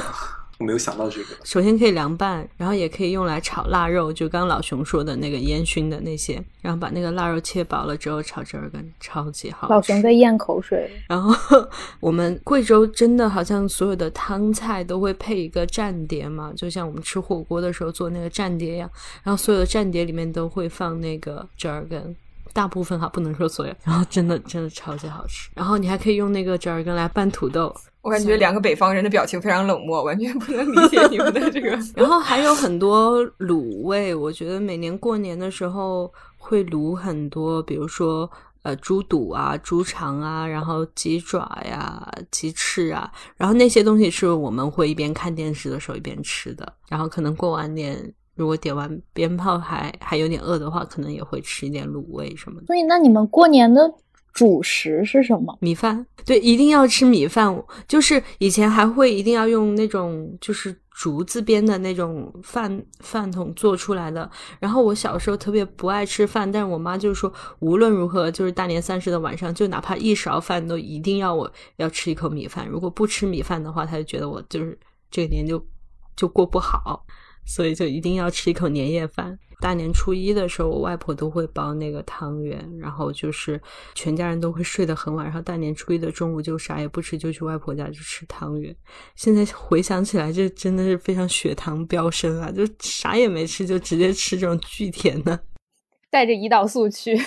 [0.58, 1.36] 我没有想到这个。
[1.44, 9.68] 首先可以凉拌，然后也可以用来炒腊肉，就刚老熊说的那个烟熏的那些，然后把那个腊肉切薄了之后炒折耳根，超级好。
[9.68, 10.90] 老熊在咽口水。
[11.08, 11.34] 然后
[12.00, 18.90] 我们贵州真的好像所有的汤菜都会配一个蘸碟嘛，就像我们吃火锅的时候做那个蘸碟一样，
[19.22, 22.16] 然后所有的蘸碟里面都会放那个折耳根，
[22.54, 25.50] 大部分哈不能说所有，然后真的真的超级好吃。
[25.54, 27.74] 然后你还可以用那个折耳根来拌土豆。
[28.06, 31.70] 我感觉两个北方人的表情非常冷漠， 完全不能理解你们的这个。
[31.96, 38.30] 然后还有很多卤味，我觉得每年过年的时候会卤很多，比如说
[38.62, 46.72] 呃猪肚啊、猪肠啊，然后鸡爪呀、鸡翅啊，然后那些东西是我们会一边看电视的时候一边吃的。
[46.88, 52.66] 然后可能过完年，如果点完鞭炮还还有点饿的话，可能也会吃一点卤味什么的。
[52.66, 53.92] 所以，那你们过年的？
[54.36, 55.56] 主食是什么？
[55.62, 57.64] 米饭，对，一定要吃米饭。
[57.88, 64.30] 就是以前还会一定要用那种就是竹子编的那种饭饭桶做出来的。
[64.60, 72.68] 然后我小时候特别不爱吃饭，但是我妈就是说，无论如何，就是大年三十的晚上，就哪怕一勺饭都一定要我要吃一口米饭。
[72.68, 74.78] 如果不吃米饭的话，她就觉得我就是
[75.10, 75.66] 这个年就
[76.14, 77.06] 就过不好。
[77.46, 79.38] 所以就一定要吃一口年夜饭。
[79.58, 83.58] 大年初一的时候，我外婆都会包那个汤圆，然后就是
[83.94, 85.24] 全家人都会睡得很晚。
[85.24, 88.76] 然后大年初一的中午就啥也不吃，就去外婆家去吃汤圆。
[89.14, 92.52] 现在回想起来，这真的是非常血糖飙升啊！
[92.52, 95.40] 就啥也没吃，就直接吃这种巨甜的，
[96.10, 97.18] 带着胰岛素去。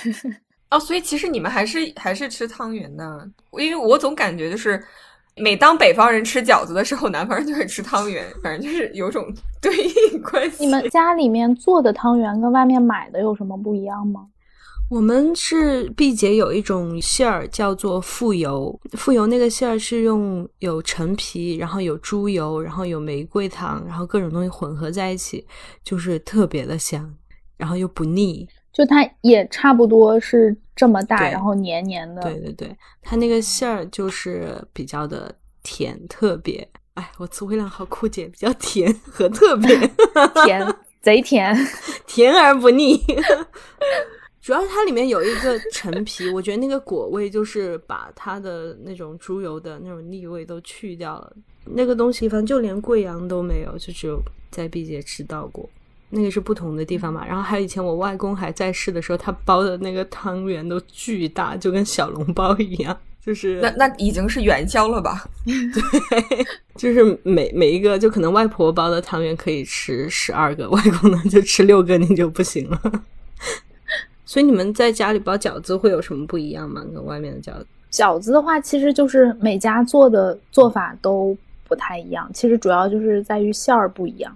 [0.70, 4.80] 哦，所以其实你们还是还是吃汤圆的，因为我总感觉就是。
[5.40, 9.26] 每当北方人吃饺子的时候，南方人就会吃汤圆，反正就是有种
[9.62, 10.66] 对应关系。
[10.66, 14.28] 你们家里面做的汤圆跟外面买的有什么不一样吗？
[14.90, 25.46] 我们是毕节有一种馅儿叫做富油，富油那个馅儿是用有陈皮，然后有猪油，然后有玫瑰糖，然后各种东西混合在一起，
[25.84, 27.14] 就是特别的香，
[27.56, 28.48] 然后又不腻。
[28.72, 32.22] 就它也差不多是这么大，然后黏黏的。
[32.22, 36.68] 对对对，它那个馅儿就是比较的甜，特别。
[36.96, 39.70] 哎，我词汇量好枯竭，比较甜和特别
[40.44, 41.56] 甜，贼甜，
[42.06, 42.98] 甜而不腻。
[44.42, 51.34] 主要它里面有一个陈皮，我觉得那个果味就是把它的那种猪油的那种腻味都去掉了。
[51.66, 55.70] 那个东西，反正就连贵阳都没有，就只有在毕节吃到过。
[56.12, 65.24] 那个是不同的地方嘛，然后还有以前我外公还在世的时候，他包的那个汤圆都巨大，就跟小笼包一样， 就是那那已经是元宵了吧？
[65.46, 66.46] 对，
[66.76, 72.82] 就是每每一个，就可能外婆包的汤圆可以吃十二个， 外公呢就吃六个，你就不行了。
[74.26, 76.84] 所以你们在家里包饺子会有什么不一样吗？
[76.94, 77.68] 跟外面的饺子？
[77.92, 84.36] 饺子的话，其实就是每家做的做法都不太一样，其实主要就是在于馅儿不一样。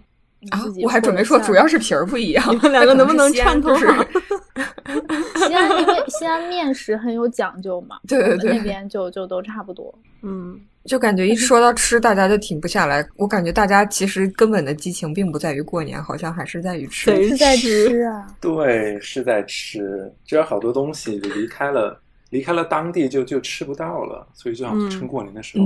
[0.51, 0.61] 啊！
[0.81, 2.45] 我还准备说，主要是皮儿不一样。
[2.53, 4.03] 你们两个能不能串通好？
[5.47, 9.93] 西安因为西安面食很有讲究嘛，对对对，那边就就都差不多。
[10.21, 13.05] 嗯，就感觉一说到吃，大家就停不下来。
[13.15, 18.27] 我感觉大家其实根本的激情并不在于过年，好像还是在于吃，是在吃啊。
[18.39, 20.11] 对，是在吃。
[20.23, 25.65] 就有好多东西离开了，离开了当地就就吃不到了，所以就想趁过年的时候。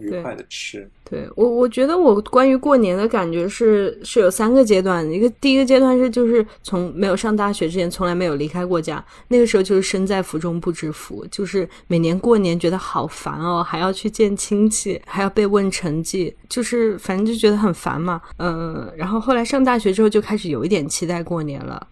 [0.00, 21.86] 愉快的吃，对我，我觉得我关于过年的感觉是是有三个阶段，一个第一个阶段是就是从没有上大学之前从来没有离开过家，那个时候就是身在福中不知福，就是每年过年觉得好烦哦，还要去见亲戚，还要被问成绩，就是反正就觉得很烦嘛，嗯，然后后来上大学之后就开始有一点期待过年了。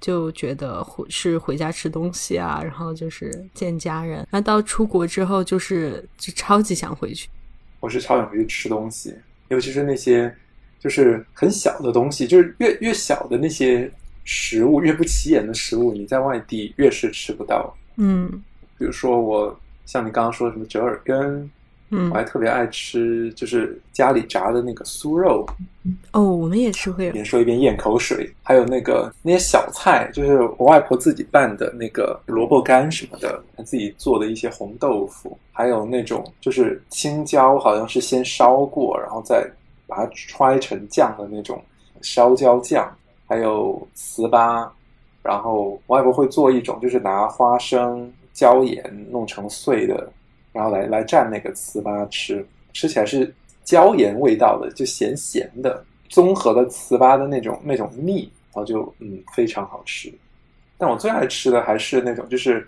[0.00, 7.26] 就觉得回是回家吃东西啊，然后就是见家人，那到出国之后就是就超级想回去。
[7.84, 9.14] 我是超想回去吃东西，
[9.48, 10.34] 尤其是那些
[10.80, 13.90] 就是很小的东西，就是越越小的那些
[14.24, 17.76] 食物，越不起眼的食物，你在外地越是吃不到。
[17.96, 18.42] 嗯，
[18.78, 21.50] 比如说我像你刚刚说的什么折耳根。
[21.96, 25.46] 嗯，我还特别爱吃，就是家里炸的那个酥肉。
[26.12, 27.06] 哦，我们也是会。
[27.06, 28.28] 一边说一边咽口水。
[28.42, 39.48] 还有那个那些小菜，就是我外婆自己拌的那个萝卜干什么的，她自己做的一些红豆腐，还有那种就是青椒，好像是先烧过，然后再
[39.86, 41.62] 把它揣成酱的那种
[42.02, 42.90] 烧椒酱，
[43.28, 44.68] 还有糍粑。
[45.22, 50.12] 然后我外婆会做一种，就是拿花生、椒盐弄成碎的。
[50.54, 60.10] 然后来来蘸那个糍粑吃，吃起来是椒盐味道的，就咸咸的，综合了糍粑的那种那种腻，然后就嗯非常好吃。
[60.78, 62.66] 但我最爱吃的还是那种就是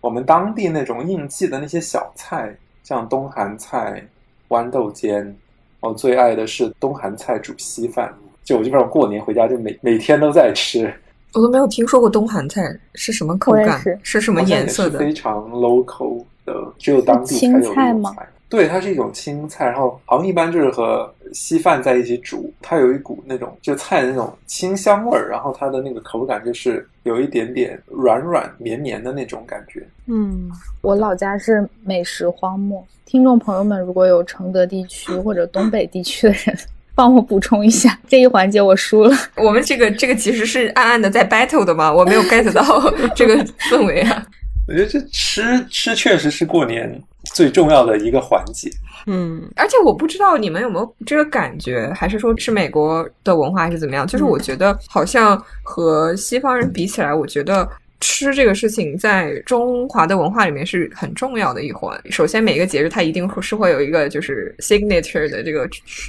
[0.00, 4.06] 我们当地那种应季的那些小菜，像冬寒菜、
[4.48, 5.34] 豌豆尖。
[5.80, 8.14] 我最爱的是冬寒菜煮稀饭，
[8.44, 10.92] 就我基本上过年回家就每每天都在吃。
[11.34, 12.62] 我都没有听说过冬寒菜
[12.94, 14.98] 是什么口感，是什么颜色的？
[14.98, 16.24] 非常 local。
[16.44, 29.82] 的只有当地才有的菜，对，它是一种青菜，然后好像一般就是和稀饭在一起煮，它有一股那种就菜的那种清香味儿，然后它的那个口感就是有一点点软软绵绵的那种感觉。
[30.06, 30.50] 嗯，
[30.82, 36.54] 我老家是美食荒漠，听众朋友们如果有承德地区或者东北地区的人，
[36.94, 39.16] 帮我补充一下，这一环节我输了。
[39.36, 42.62] 我们这个这个其实是暗暗的在 battle 的嘛，我没有 get 到
[43.16, 44.26] 这个氛围啊。
[44.68, 47.02] 我觉得这吃吃确实是过年
[47.34, 48.70] 最重要的一个环节。
[49.06, 54.06] 嗯，而且我不知道你们有没有这个感觉，还是说是美国的文化还是怎么样？
[54.06, 57.68] 就是我觉得好像和西方人比起来，我觉得
[58.00, 62.00] 吃这个事情在中华的文化里面是很重要的一环。
[62.10, 65.66] 首先，每个节日它一定会是会有一个就是 signature 的这个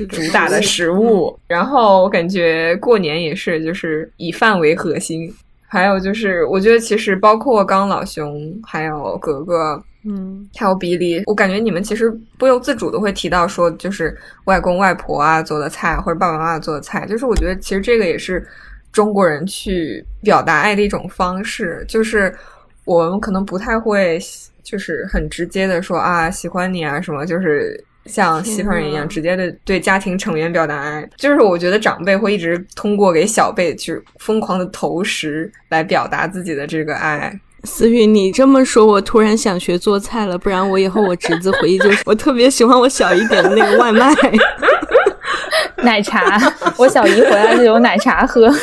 [0.08, 1.36] 主打的食物。
[1.48, 5.34] 然后我感觉过年也是就是以饭为核心。
[5.74, 17.08] 还有就是，我觉得其实包括刚老熊，还有格格，嗯，还有比利，我感觉你们其实不由自主的会提到说，就是外公外婆啊做的菜，或者爸爸妈妈做的菜。
[17.08, 18.48] 就是我觉得其实这个也是
[18.92, 21.84] 中国人去表达爱的一种方式。
[21.88, 22.32] 就是
[22.86, 24.20] 我们可能不太会，
[24.62, 27.84] 就是很直接的说啊喜欢你啊什么，就是。
[28.06, 37.34] 像西方人一样直接的对家庭成员表达爱，就是我觉得长辈会一直通过给小辈去疯狂的投食来表达自己的这个爱。
[37.63, 44.13] 思雨，你这么说，我突然想学做菜了，不然我以后我侄子回忆就是我特别喜欢我小姨点的那个外卖，
[45.82, 46.38] 奶茶，
[46.78, 48.54] 我小姨回来就有奶茶喝，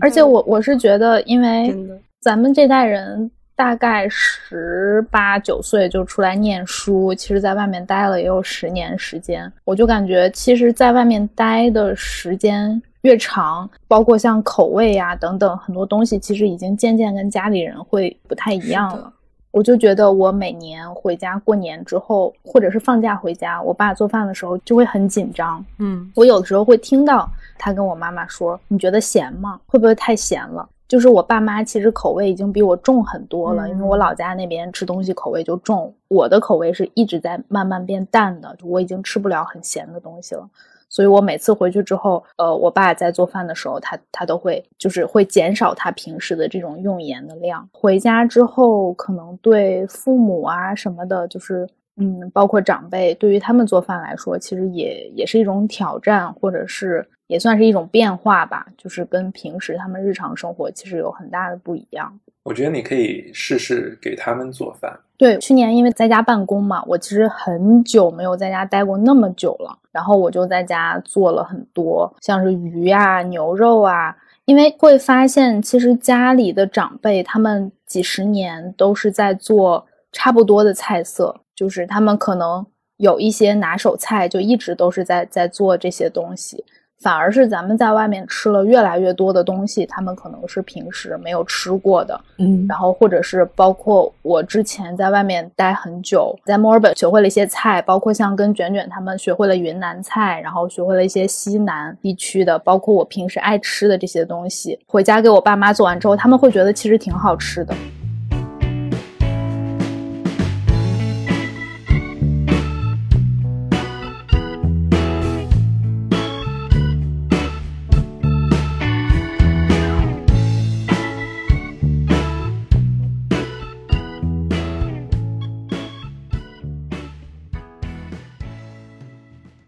[0.00, 1.76] 而且我我是觉得，因为
[2.22, 3.30] 咱们这代人。
[3.56, 9.50] 大概十八九岁就出来念书，其实在外面待了也有十年时间。
[9.64, 19.10] 我就感觉，其实在外面待的时间越长，包括像口味呀等等很多东西，其实已经渐渐跟家里人会不太一样了。
[19.52, 25.64] 我就觉得，我每年回家过年之后，或者是放假回家，我爸做饭的时候就会很紧张。
[25.78, 29.58] 嗯，我有的时候会听到他跟我妈妈说：“你觉得咸吗？
[29.64, 40.48] 会不会太咸了？”就是我爸妈其实口味已经比我重很多了，因为我老家那边吃东西口味就重，我的口味是一直在慢慢变淡的，我已经吃不了很咸的东西了。
[40.88, 47.68] 所以我每次回去之后，呃，我爸在做饭的时候，他他都会就是会减少他平时的这种用盐的量。
[47.72, 57.04] 回家之后，可能对父母啊什么的，就是嗯，包括长辈，对于他们做饭来说，其实也也是一种挑战，或者是。
[57.26, 62.18] 也算是一种变化吧，就是跟平时他们日常生活其实有很大的不一样。
[62.42, 64.96] 我觉得你可以试试给他们做饭。
[65.16, 82.64] 对，去年因为在家办公嘛，我其实很久没有在家待过那么久了，然后我就在家做了很多，像是鱼啊、牛肉啊，因为会发现其实家里的长辈他们几十年都是在做差不多的菜色，就是他们可能
[82.98, 86.64] 有一些拿手菜，就一直都是在在做这些东西。
[87.00, 107.74] 反而是咱们在外面吃了越来越多的东西，他们可能是平时没有吃过的，嗯，然后或者是包括我之前在外面待很久，在墨尔本学会了一些菜，包括像跟卷卷他们学会了云南菜，然后学会了一些西南地区的，包括我平时爱吃的这些东西，回家给我爸妈做完之后，他们会觉得其实挺好吃的。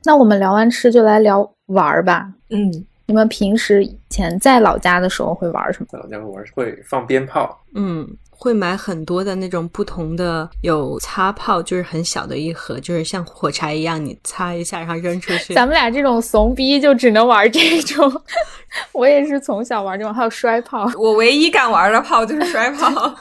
[0.08, 2.32] 那我们聊完吃，就来聊玩儿吧。
[2.48, 2.72] 嗯，
[3.04, 5.86] 你们平时以前在老家的时候会玩什么？
[5.90, 7.62] 在老家会玩会放鞭炮。
[7.74, 8.08] 嗯。
[8.40, 15.54] 会买很多的那种不同的，有擦炮，就是很小的一盒，就是像火柴一样，你擦一下然后扔出去。
[15.54, 18.22] 咱们俩这种怂逼就只能玩这种。
[18.92, 20.88] 我也是从小玩这种，还有摔炮。
[20.96, 23.12] 我唯一敢玩的炮就是摔 炮，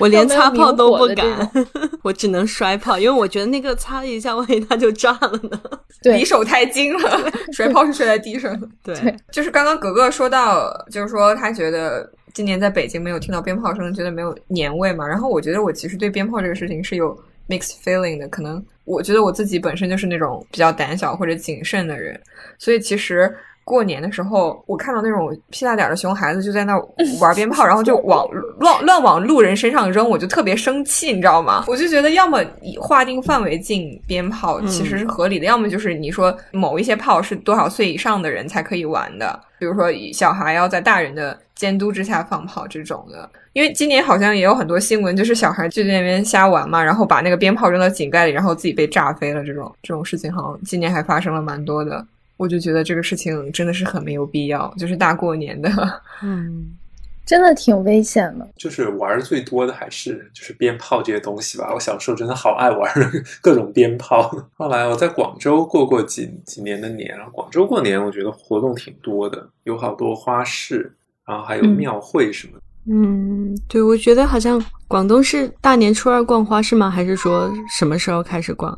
[0.00, 1.50] 我连擦炮都不敢，
[2.02, 5.60] 我只能摔炮，因为我觉得那个擦一下，万一它就炸了呢。
[6.02, 8.58] 对，离手太近了，摔炮是摔在地上。
[8.82, 12.10] 对，就是刚刚格格说到，就是说他觉得。
[12.32, 15.06] 今年在北京没有听到鞭炮声，觉得没有年味嘛？
[15.06, 17.16] 然后我觉得我其实对鞭炮这个事情是有
[17.48, 18.26] mixed feeling 的。
[18.28, 22.18] 可能我觉得我自己本身就是那种比较胆小或者谨慎的人，
[22.58, 26.76] 所以其实过年的时候，我看到那种屁大点的熊孩子就在那
[27.20, 28.26] 玩鞭炮，然后就往
[28.58, 31.64] 乱乱往路人身上扔，我就特别生气，你知道吗？
[31.68, 41.38] 我就觉得要么以划定范围禁鞭炮其实是合理的，要么就是你说某一些炮是多少岁以上的人才可以玩的，比如说小孩要在大人的。
[41.54, 49.44] 监督之下放炮这种的，因为今年好像也有很多新闻，就是小孩就在那边瞎玩嘛，然后把那个鞭炮扔到井盖里，然后自己被炸飞了。
[49.44, 52.04] 这种这种事情好像今年还发生了蛮多的，
[52.42, 55.70] 我就觉得这个事情真的是很没有必要，就是大过年的，
[56.22, 56.76] 嗯，
[57.24, 58.48] 真的挺危险的。
[58.56, 61.72] 就是玩最多的还是就是鞭炮这些东西吧。
[61.72, 62.92] 我小时候真的好爱玩
[63.40, 64.30] 各种鞭炮。
[64.58, 70.92] 后来我在广州过过几几年的年，然后广州过年我觉得活动挺多的，有好多花市。
[71.24, 72.62] 然后还有庙会什么的。
[72.92, 76.90] 嗯，对，我觉得好像广东是大年初二逛花市吗？
[76.90, 78.76] 还是说什么时候开始逛？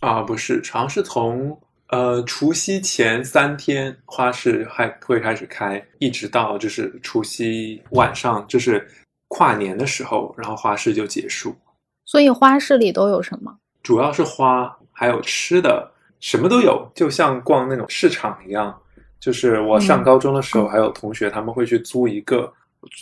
[0.00, 1.58] 啊，不是，好像是从
[1.88, 8.86] 呃除夕前三天花市还会开始开，一直到就是除夕晚上，就是
[9.28, 11.56] 跨年的时候，然后花市就结束。
[12.04, 13.56] 所以花市里都有什么？
[13.82, 18.76] 主要是花，还有吃的，什么都有，就像逛那种市场一样。
[19.18, 22.52] 就是我上高中的时候，还有同学他们会去租一个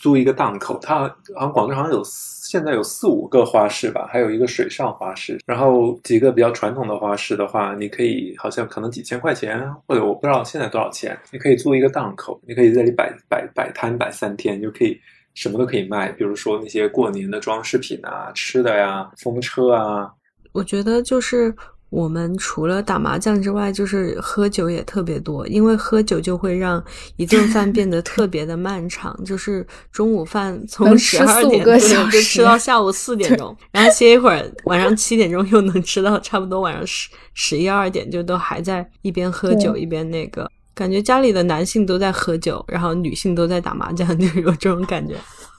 [0.01, 1.01] 租一个档口，它
[1.35, 2.03] 好像广州好像有
[2.45, 15.01] 现在有四五个花市吧，还有一个水上花市，然后几个比较传统的花市的话，你可以好像可能几千块钱，或者我不知道现在多少钱，你可以租一个档口，你可以在这里摆摆摆摊摆三天，就可以
[15.33, 20.13] 什么都可以卖，比如说那些过年的装饰品啊、吃的呀、风车啊。
[20.53, 21.53] 我觉得就是
[21.95, 26.83] 我们除了打麻将之外，就是喝酒也特别多，因为喝酒就会让
[27.15, 29.17] 一顿饭 变得特别的漫长。
[29.25, 40.51] 就是中午饭从十二点就吃到下午四点钟，然后歇一会儿，晚上七点钟又能吃到差不多晚上十十一二点，就都还在一边喝酒一边那个。
[40.75, 45.15] 感觉家里的男性都在喝酒，然后女性都在打麻将，就有这种感觉。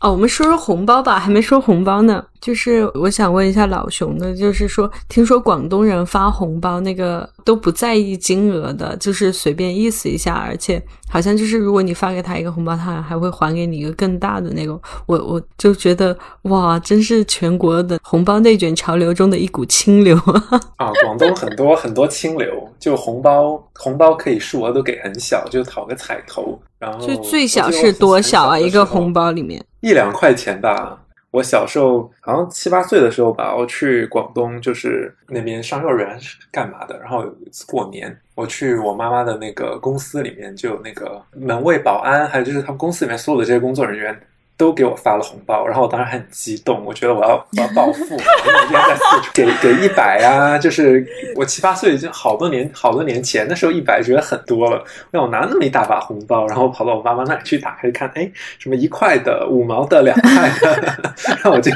[0.06, 2.24] 哦，我们说说红包吧，还没说红包呢。
[2.40, 10.80] 就是我想问一下老熊的，就是说，听说广东人发红包那个都不在意金额的，就是随便意思一下，而且
[11.10, 14.80] 好像就是如果你发给他一个红包，他还会还给你一个更大的那个。
[15.08, 20.62] 我我就觉得哇，真是全国的红包内卷潮流中的一股清流啊！
[20.76, 22.48] 啊，广东很多很多清流，
[22.80, 28.60] 就红包红包可以数额都给很小，就讨个彩头，然后就最小是多小啊？
[28.60, 31.00] 一个红包里面，一两块钱吧。
[31.30, 44.20] 我小时候好像七八岁的时候吧，我去广东就是那边上幼儿园是干嘛的，然后有一次过年，我去我妈妈的那个公司里面，就有那个门卫、保安，还有就是他们公司里面所有的这些工作人员。
[44.58, 54.82] 都给我发了红包，然后我当时很激动，我觉得我要我要暴富，我每天在四川，给给一百啊，就是我七八岁已经好多年好多年前，那时候一百觉得很多了，
[55.12, 60.94] 让我拿那么一大把红包，然后跑到我妈妈那里去打开一看，哎，什么一块的、五毛的、两块的，
[61.28, 61.72] 然后我就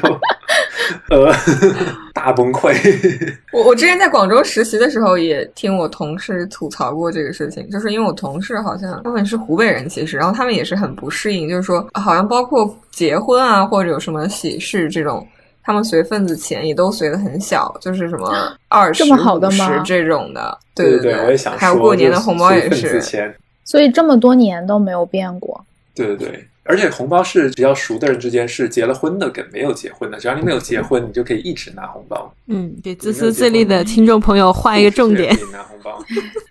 [1.09, 1.33] 呃
[2.13, 2.73] 大崩溃。
[3.53, 15.25] 我我之前在广州实习的时候，也听我同事吐槽过这个事情，就是因为我同事好像他们是湖北人，其实，然后他们也是很不适应，就是说好像包括结婚啊或者有什么喜事这种，
[15.63, 18.31] 他们随份子钱也都随的很小，就是什么
[18.69, 25.63] 二十、这么好的五十吗这种的，对对对我也想说，还有过年的红包也是，所以这么多年都没有变过。
[25.95, 32.31] 对对对，而且红包是比较熟的人之间是结了婚的跟没有结婚的，只要你没有结婚，你就可以一直拿红包。
[32.45, 35.99] 嗯，给自私自利的听众朋友画一个重点拿红包，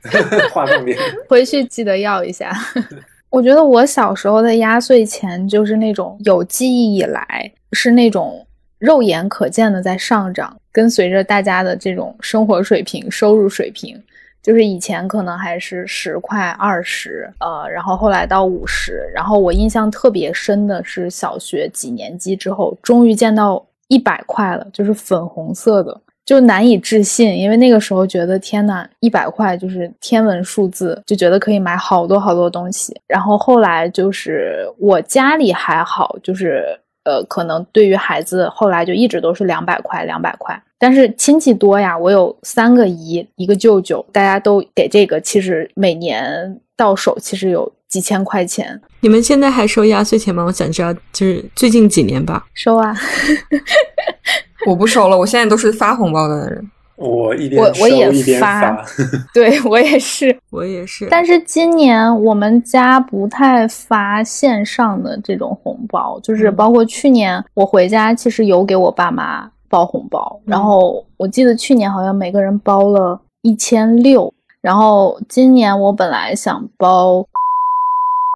[0.53, 0.99] 画重点。
[1.29, 2.53] 回去记得要一下。
[3.31, 8.45] 我觉得我小时候的压岁钱就是那种有记忆以来是那种
[8.81, 14.03] 肉眼可见的在上涨，跟随着大家的这种生活水平、收入水平，
[14.49, 26.01] 就是以前可能还是十块、二十，呃，然后后来到五十，然后我印象特别深的是小学几年级之后，终于见到一百块了，就是粉红色的。
[26.25, 32.99] 就难以置信，因为那个时候觉得天呐，一百块就是天文数字，就觉得可以买好多好多东西。
[33.07, 36.65] 然后后来就是我家里还好，就是
[37.05, 40.59] 呃，可能对于孩子后来就一直都是两百块，两百块。
[40.79, 50.45] 但是亲戚多呀，我有三个姨，一个舅舅，大家都给这个，其实每年到手其实有几千块钱你们现在还收压岁钱吗？
[50.45, 52.47] 我想知道，就是最近几年吧。
[52.55, 52.95] 收啊。
[54.67, 56.71] 我不收了，我现在都是发红包的人。
[56.97, 58.85] 我一边收我我也一边发发，
[59.33, 77.25] 对我也是， 我也是，但是今年我们家不太发线上的这种红包，就是嗯包括去年我回家，其实有给我爸妈包红包，嗯然后我记得去年好像每个人包了一千六，然后今年我本来想包。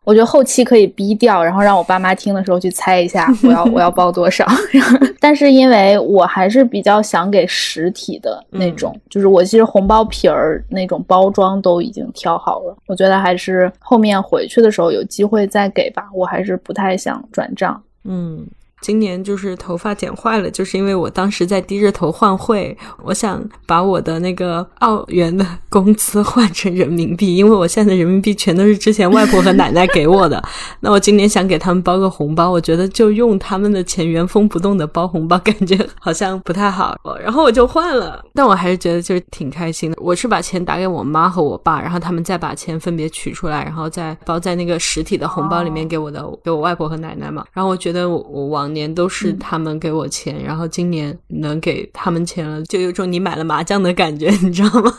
[0.05, 4.45] 我觉得后期可以逼掉，然后让我爸妈听的时候去猜一下 我要我要包多少。
[5.21, 16.09] 但是因为我还是比较想给实体的那种，就是我其实红包皮儿那种包装都已经挑好了，我觉得还是后面回去的时候有机会再给吧。
[16.13, 17.81] 我还是不太想转账。
[18.03, 18.45] 嗯，
[18.83, 30.43] 今年就是头发剪坏了，就是因为我当时在低着头换汇，我想把我的那个澳元的工资 换成人民币，因为我现在的人民币全都是之前外婆和奶奶给我的。
[30.81, 38.23] 那我今年想给他们包个红包，我觉得就用他们的钱原封不动的包红包，感觉好像不太好，然后我就换了。
[38.35, 39.97] 但我还是觉得就是挺开心的。
[40.01, 47.45] 我是把钱打给我妈和我爸，然后他们再把钱分别取出来，然后再包在那个实体的红包里面给我的、给我外婆和奶奶嘛。
[47.53, 54.91] 然后我觉得我我往两年都是他们给我钱，然后今年能给他们钱了，就有种你买了麻将的感觉，你知道吗？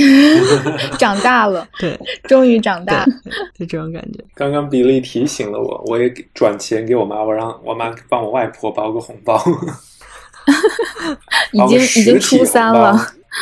[0.98, 1.98] 长大了， 对，
[2.28, 3.04] 终于长大，
[3.58, 4.22] 就这种感觉。
[4.34, 9.42] 刚刚比利提醒了我，我也转钱给我妈，我让我妈帮我外婆包个红包。
[11.52, 12.94] 已经已经初三了，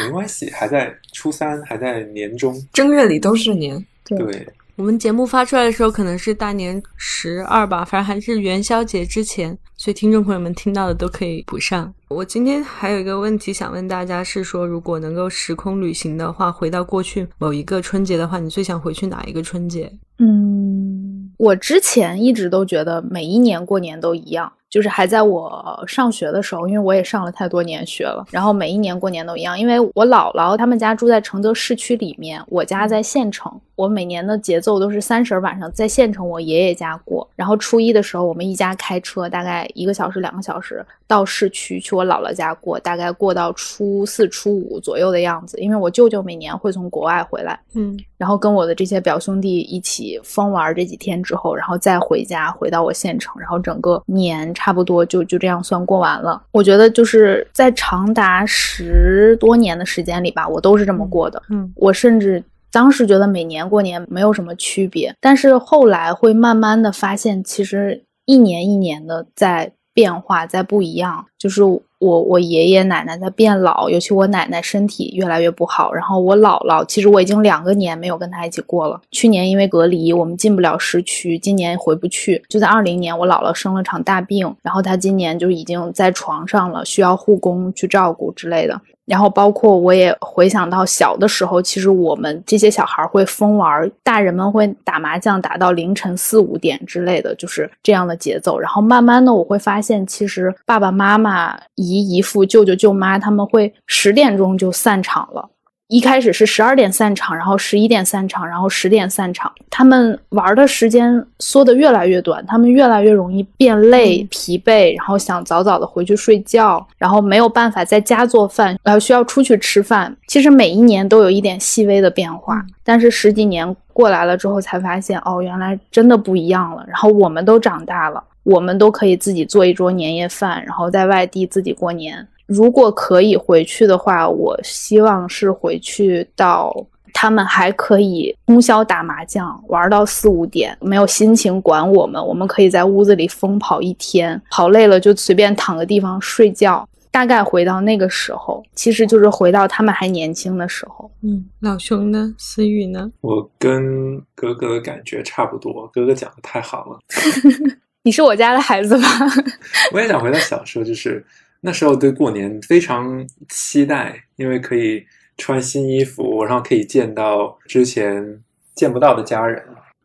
[0.04, 3.84] 没关系，还在初三，还在年中，正月里都是年。
[4.04, 4.46] 对，
[4.78, 11.92] 我们节目发出来的时候可能是大年十二吧，反正还是元宵节之前，所以听众朋友们听到的都可以补上。
[12.06, 19.92] 我今天还有一个问题想问大家，是说如果能够时空旅行的话，回到过去某一个春节的话，你最想回去哪一个春节？
[20.20, 24.52] 嗯，我之前一直都觉得每一年过年都一样。
[24.70, 29.58] 就是还在我上学的时候，因为我也上了太多年学了，然后每一年过年都一样。
[29.58, 45.58] 因为我姥姥他们家住在承德市区里面，我家在县城，我每年的节奏都是三十晚上在县城我爷爷家过，然后初一的时候我们一家开车大概一个小时两个小时到市区去我姥姥家过，大概过到初四初五左右的样子。
[45.58, 54.54] 因为我舅舅每年会从国外回来，嗯，然后跟我的这些表兄弟一起疯玩这几天之后，然后再回家回到我县城，然后整个年。
[54.54, 56.42] 差不多就就这样算过完了。
[56.50, 61.40] 我觉得就是在长达十多年的时间里吧，我都是这么过的。
[61.48, 71.60] 嗯，我甚至当时觉得每年过年没有什么区别，但是后来会慢慢的发现，其实一年一年的在变化，在不一样，就是。
[71.98, 75.92] 我我爷爷奶奶在变老，尤其我奶奶身体越来越不好。
[75.92, 79.00] 然后我姥姥，其实我已经两个年没有跟她一起过了。
[79.10, 82.42] 去年因为隔离，我们进不了市区，今年回不去。
[82.48, 88.80] 就在二零年，我姥姥生了场大病，然后她今年就已经在床上了，需要护工去照顾之类的。
[89.04, 98.58] 然后包括我也回想到小的时候，其实我们这些小孩会疯玩，大人们会打麻将打到凌晨四五点之类的，就是这样的节奏。
[98.58, 101.58] 然后慢慢的我会发现，其实爸爸妈妈、
[101.88, 105.50] 姨姨父、舅舅舅妈他们会十点钟就散场了。
[105.88, 109.50] 一开始是十二点散场，然后十一点散场，然后十点散场。
[109.70, 120.14] 他们玩的时间缩得越来越短，他们越来越容易变累、疲惫，然后想早早的回去睡觉，然后没有办法在家做饭，然后，需要出去吃饭。
[120.26, 126.84] 其实每一年都有一点细微的变化，但是十几年过来了之后，才发现哦，原来真的不一样了。
[126.86, 132.26] 然后我们都长大了，我们都可以自己做一桌年夜饭，然后在外地自己过年。
[132.46, 136.74] 如果可以回去的话，我希望是回去到
[137.12, 146.88] 他们还可以通宵打麻将，玩到四五点，没有心情管我们，我们可以在屋子里疯跑一天，跑累了就随便躺个地方睡觉。
[147.10, 151.10] 大概回到那个时候，其实就是回到他们还年轻的时候。
[151.22, 152.34] 嗯，老熊呢？
[152.38, 153.10] 思雨呢？
[153.20, 155.90] 我跟哥哥的感觉差不多。
[155.92, 156.98] 哥哥讲的太好了。
[158.08, 159.06] 你是我家的孩子吧？
[159.92, 161.22] 我也想回到小时候，就是。
[161.60, 165.04] 那时候对过年非常期待，因为可以
[165.36, 168.40] 穿新衣服，然后可以见到之前
[168.74, 169.62] 见不到的家人，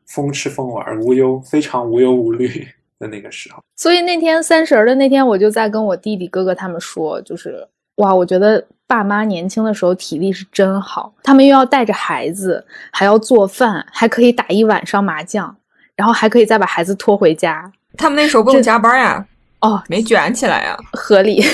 [0.07, 2.67] 疯吃疯玩，无忧非常无忧无虑
[2.99, 3.63] 的那个时候。
[3.77, 7.65] 所以那天三十的那天，我就在跟我弟弟哥哥他们说，就是
[7.97, 15.55] 哇，我觉得爸妈年轻的时候体力是真好，他们又要带着孩子，还要做饭，还可以打一晚上麻将，
[15.95, 17.71] 然后还可以再把孩子拖回家。
[17.97, 19.25] 他们那时候不用加班呀。
[19.61, 21.41] 哦，没卷起来呀，合理。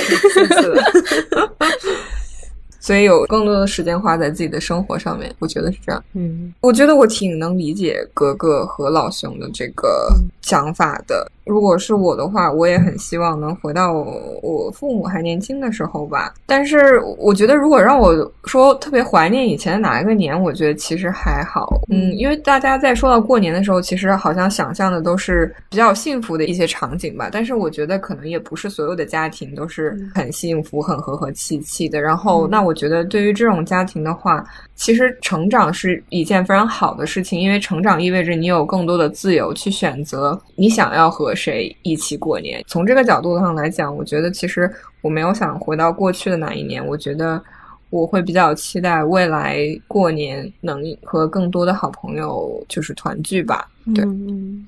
[2.81, 6.03] 所以有更多的时间花在自己的生活上面，我觉得是这样。
[6.13, 10.09] 嗯，我觉得我挺能理解格格和老熊的这个
[10.41, 11.29] 想法的。
[11.49, 16.33] 如果是我的话，我也很希望能回到我父母还年轻的时候吧。
[16.45, 18.13] 但是我觉得，如果让我
[18.45, 21.81] 说特别怀念以前的哪一个年，我觉得其实还好。
[21.89, 27.29] 嗯，因为大家在说到过年的时候，其实好像想象的都是比较幸福的一些场景吧。
[27.31, 31.99] 但是我觉得可能也不是所有的家庭都是很幸福、很和和气气的。
[31.99, 34.43] 然后，那我觉得对于这种家庭的话，
[34.79, 41.35] 其实成长是一件非常好的事情，因为成长意味着你有更多的自由去选择你想要和。
[41.35, 42.63] 谁一起过年？
[42.67, 44.69] 从这个角度上来讲，我觉得其实
[45.01, 46.85] 我没有想回到过去的那一年。
[46.85, 47.41] 我觉得
[47.89, 53.67] 我会比较期待未来过年能和更多的好朋友就是团聚吧。
[53.93, 54.05] 对，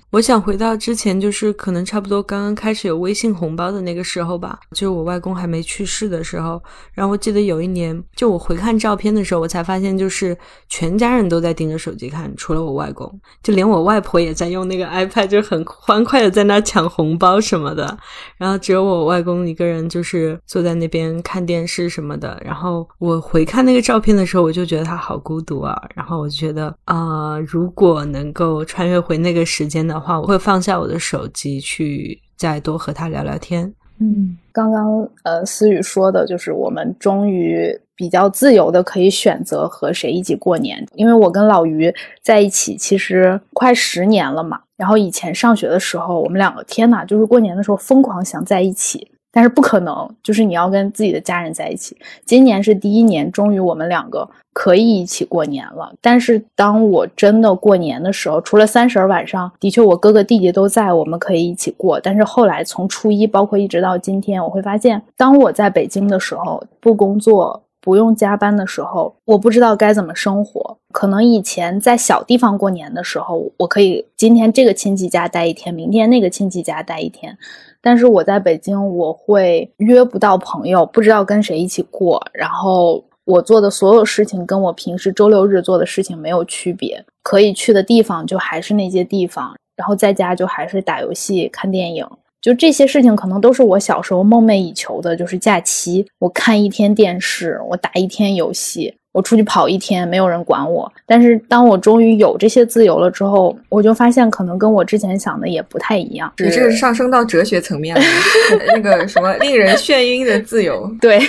[0.09, 6.61] 我想回到之前，就是可能差不多刚刚开始有微信红包的那个时候吧，就是我外公还没去世的时候。
[6.93, 10.35] 然后我记得有一年，就我回看照片的时候，我才发现，就是
[10.67, 17.95] 全家人都在盯着手机看，除了我外公，就连我外婆也在用那个 iPad，就很欢快的在那抢红包什么的。
[18.37, 22.41] 然后只有我外公一个人，就是坐在那边看电视什么的。
[22.43, 25.79] 然后我回看那个照片的时候，我就觉得他好孤独啊。
[25.93, 29.10] 然后我就觉得啊，如果能够穿越回。
[29.11, 32.21] 回那个时间的话，我会放下我的手机去。
[32.37, 33.71] 再多和他聊聊天。
[33.99, 41.93] 嗯，刚刚呃思雨说的就是我们终于比较自由的可以选择和谁一起过年，因为我跟老于
[42.23, 44.59] 在一起其实快十年了嘛。
[44.75, 49.10] 然后以前上学的时候，我们两个天呐，就是过年的时候疯狂想在一起。
[49.31, 51.95] 但是不可能，就是你要跟自己的家人在一起。
[52.25, 55.93] 今年是第一年，终于我们两个可以一起过年了。
[56.01, 61.97] 但是当我真的过年的时候，除了三十儿晚上，的确我哥哥弟弟都在，我们可以一起过。
[61.99, 70.77] 但是后来从初一，包括一直到今天，我会发现，当我在北京的时候，不工作、不用加班的时候，我不知道该怎么生活。
[70.91, 77.37] 可能以前在小地方过年的时候，我可以今天这个亲戚家待一天，明天那个亲戚家待一天。
[77.81, 82.21] 但是我在北京，我会约不到朋友，不知道跟谁一起过。
[82.31, 92.07] 然后我做的所有事情跟我平时周六日做的事情没有区别，可以去的地方就还是那些地方，然后在家就还是打游戏、看电影，
[92.41, 98.95] 就这些事情可能都是我小时候梦寐以求的，就是假期我看一天电视，我打一天游戏。
[99.11, 100.91] 我出去跑一天，没有人管我。
[101.05, 106.31] 但是当我终于有这些自由了之后，我就发现可能跟我之前想的也不太一样。
[106.37, 108.01] 你这是上升到哲学层面了，
[108.73, 110.89] 那个什么令人眩晕的自由。
[111.01, 111.19] 对，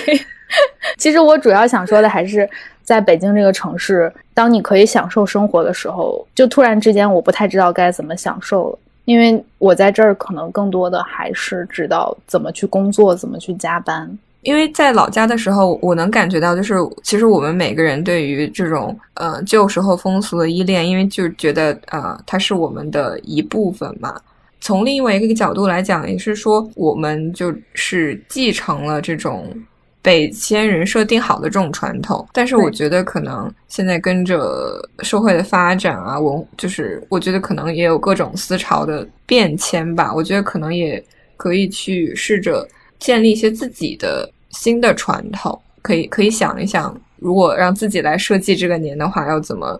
[0.97, 2.49] 其实我主要想说的还是
[2.83, 14.17] 在北京这个城市，当你可以享受生活的时候，就突然之间我不太知道该怎么享受了，因为我在这儿可能更多的还是知道怎么去工作，怎么去加班。
[14.43, 24.19] 因为在老家的时候，我能感觉到，就是其实我们每个人对于这种呃旧时候风俗的依恋，因为就是觉得呃它是我们的一部分嘛。
[24.59, 29.53] 从另外一个角度来讲，也是说我们就是继承了这种
[30.01, 32.27] 被先人设定好的这种传统。
[32.33, 40.13] 但是我觉得可能现在跟着社会的发展啊，文就是我觉得可能也有各种思潮的变迁吧。
[40.13, 41.03] 我觉得可能也
[41.37, 42.67] 可以去试着。
[43.03, 49.77] 建立一些自己的新的传统，可以可以想一想，如果让自己来设计这个年的话，要怎么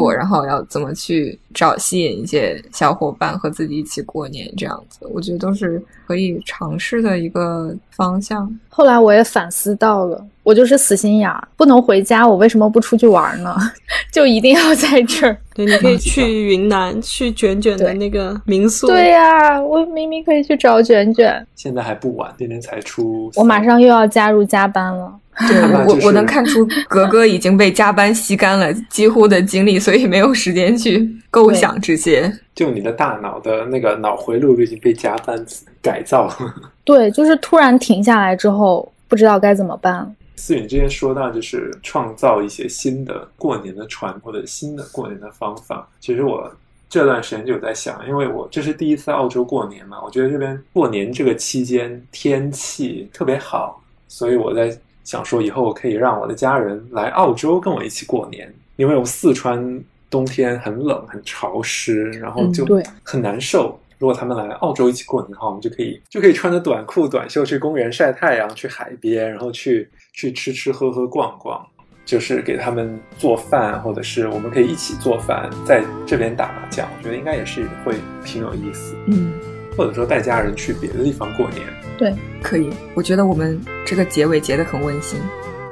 [0.00, 8.48] 过，然后要怎么去找吸引一些小伙伴和自己一起过年，这样子，我觉得都是可以尝试的一个方向。
[8.68, 13.56] 后来我也反思到了，我就是死心眼儿，不能回家，我为什么不出去玩呢？
[14.12, 15.36] 就一定要在这儿。
[15.54, 18.86] 对，你可以去云南，去卷卷的那个民宿。
[18.86, 21.46] 对呀，我明明可以去找卷卷。
[21.54, 23.30] 现在还不晚，今天才出。
[23.36, 25.12] 我马上又要加入加班了。
[25.46, 32.32] 对，我我能看出格格已经被加班吸干了几乎的精力，所以没有时间去构想这些。
[32.54, 35.44] 就你的大脑的那个脑回路已经被加班
[35.82, 36.54] 改造了。
[36.84, 40.10] 对，就是突然停下来之后，不知道该怎么办。
[40.36, 45.86] 思允之前说到，就是创造一些新的过年的传或者新的过年的方法。
[46.00, 46.50] 其实我
[46.88, 54.74] 这段时间就在想，因为我这是第一次澳洲过年嘛，我觉得这边过年这个期间天气特别好，所以我在
[55.06, 59.80] 想说，以后我可以让我的家人来澳洲跟我一起过年，因为我四川
[60.10, 62.66] 冬天很冷很潮湿，然后就
[63.04, 63.78] 很难受。
[63.98, 71.64] 如果他们来澳洲一起过年的话，我们就可以就可以穿着短裤短袖去公园晒太阳，去海边，然后去去吃吃喝喝逛逛，
[72.04, 77.94] 就是给他们做饭，或者是我们可以一起做饭，在这边打麻将，我觉得应该也是会
[78.24, 78.96] 挺有意思。
[79.06, 79.32] 嗯，
[79.76, 81.62] 或者说带家人去别的地方过年，
[81.98, 82.70] 对，可以。
[82.94, 85.18] 我觉得我们这个结尾结得很温馨。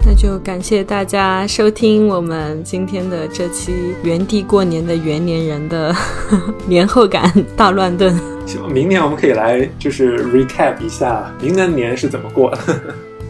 [0.06, 5.94] 那就感谢大家收听我们今天的这期原地过年的元年人的
[6.68, 8.14] 年后感大乱炖。
[8.44, 12.58] 希望明年我们可以来就是 recap 一下明年年是怎么过的，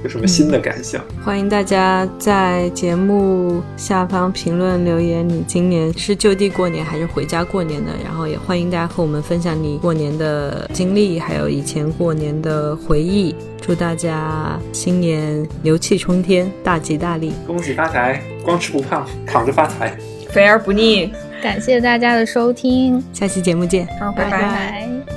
[0.05, 1.03] 有什么新的感想？
[1.25, 7.91] 欢迎大家在节目下方评论留言，你今年是就地过年还是回家过年的？
[8.05, 13.35] 然后也欢迎大家和我们分享你过年的经历，还有以前过年的回忆。
[13.63, 19.97] 祝大家新年牛气冲天，大吉大利，恭喜发财，光吃不胖，躺着发财，
[20.29, 21.11] 肥而不腻。
[21.43, 25.14] 感谢大家的收听，下期节目见，好，拜拜。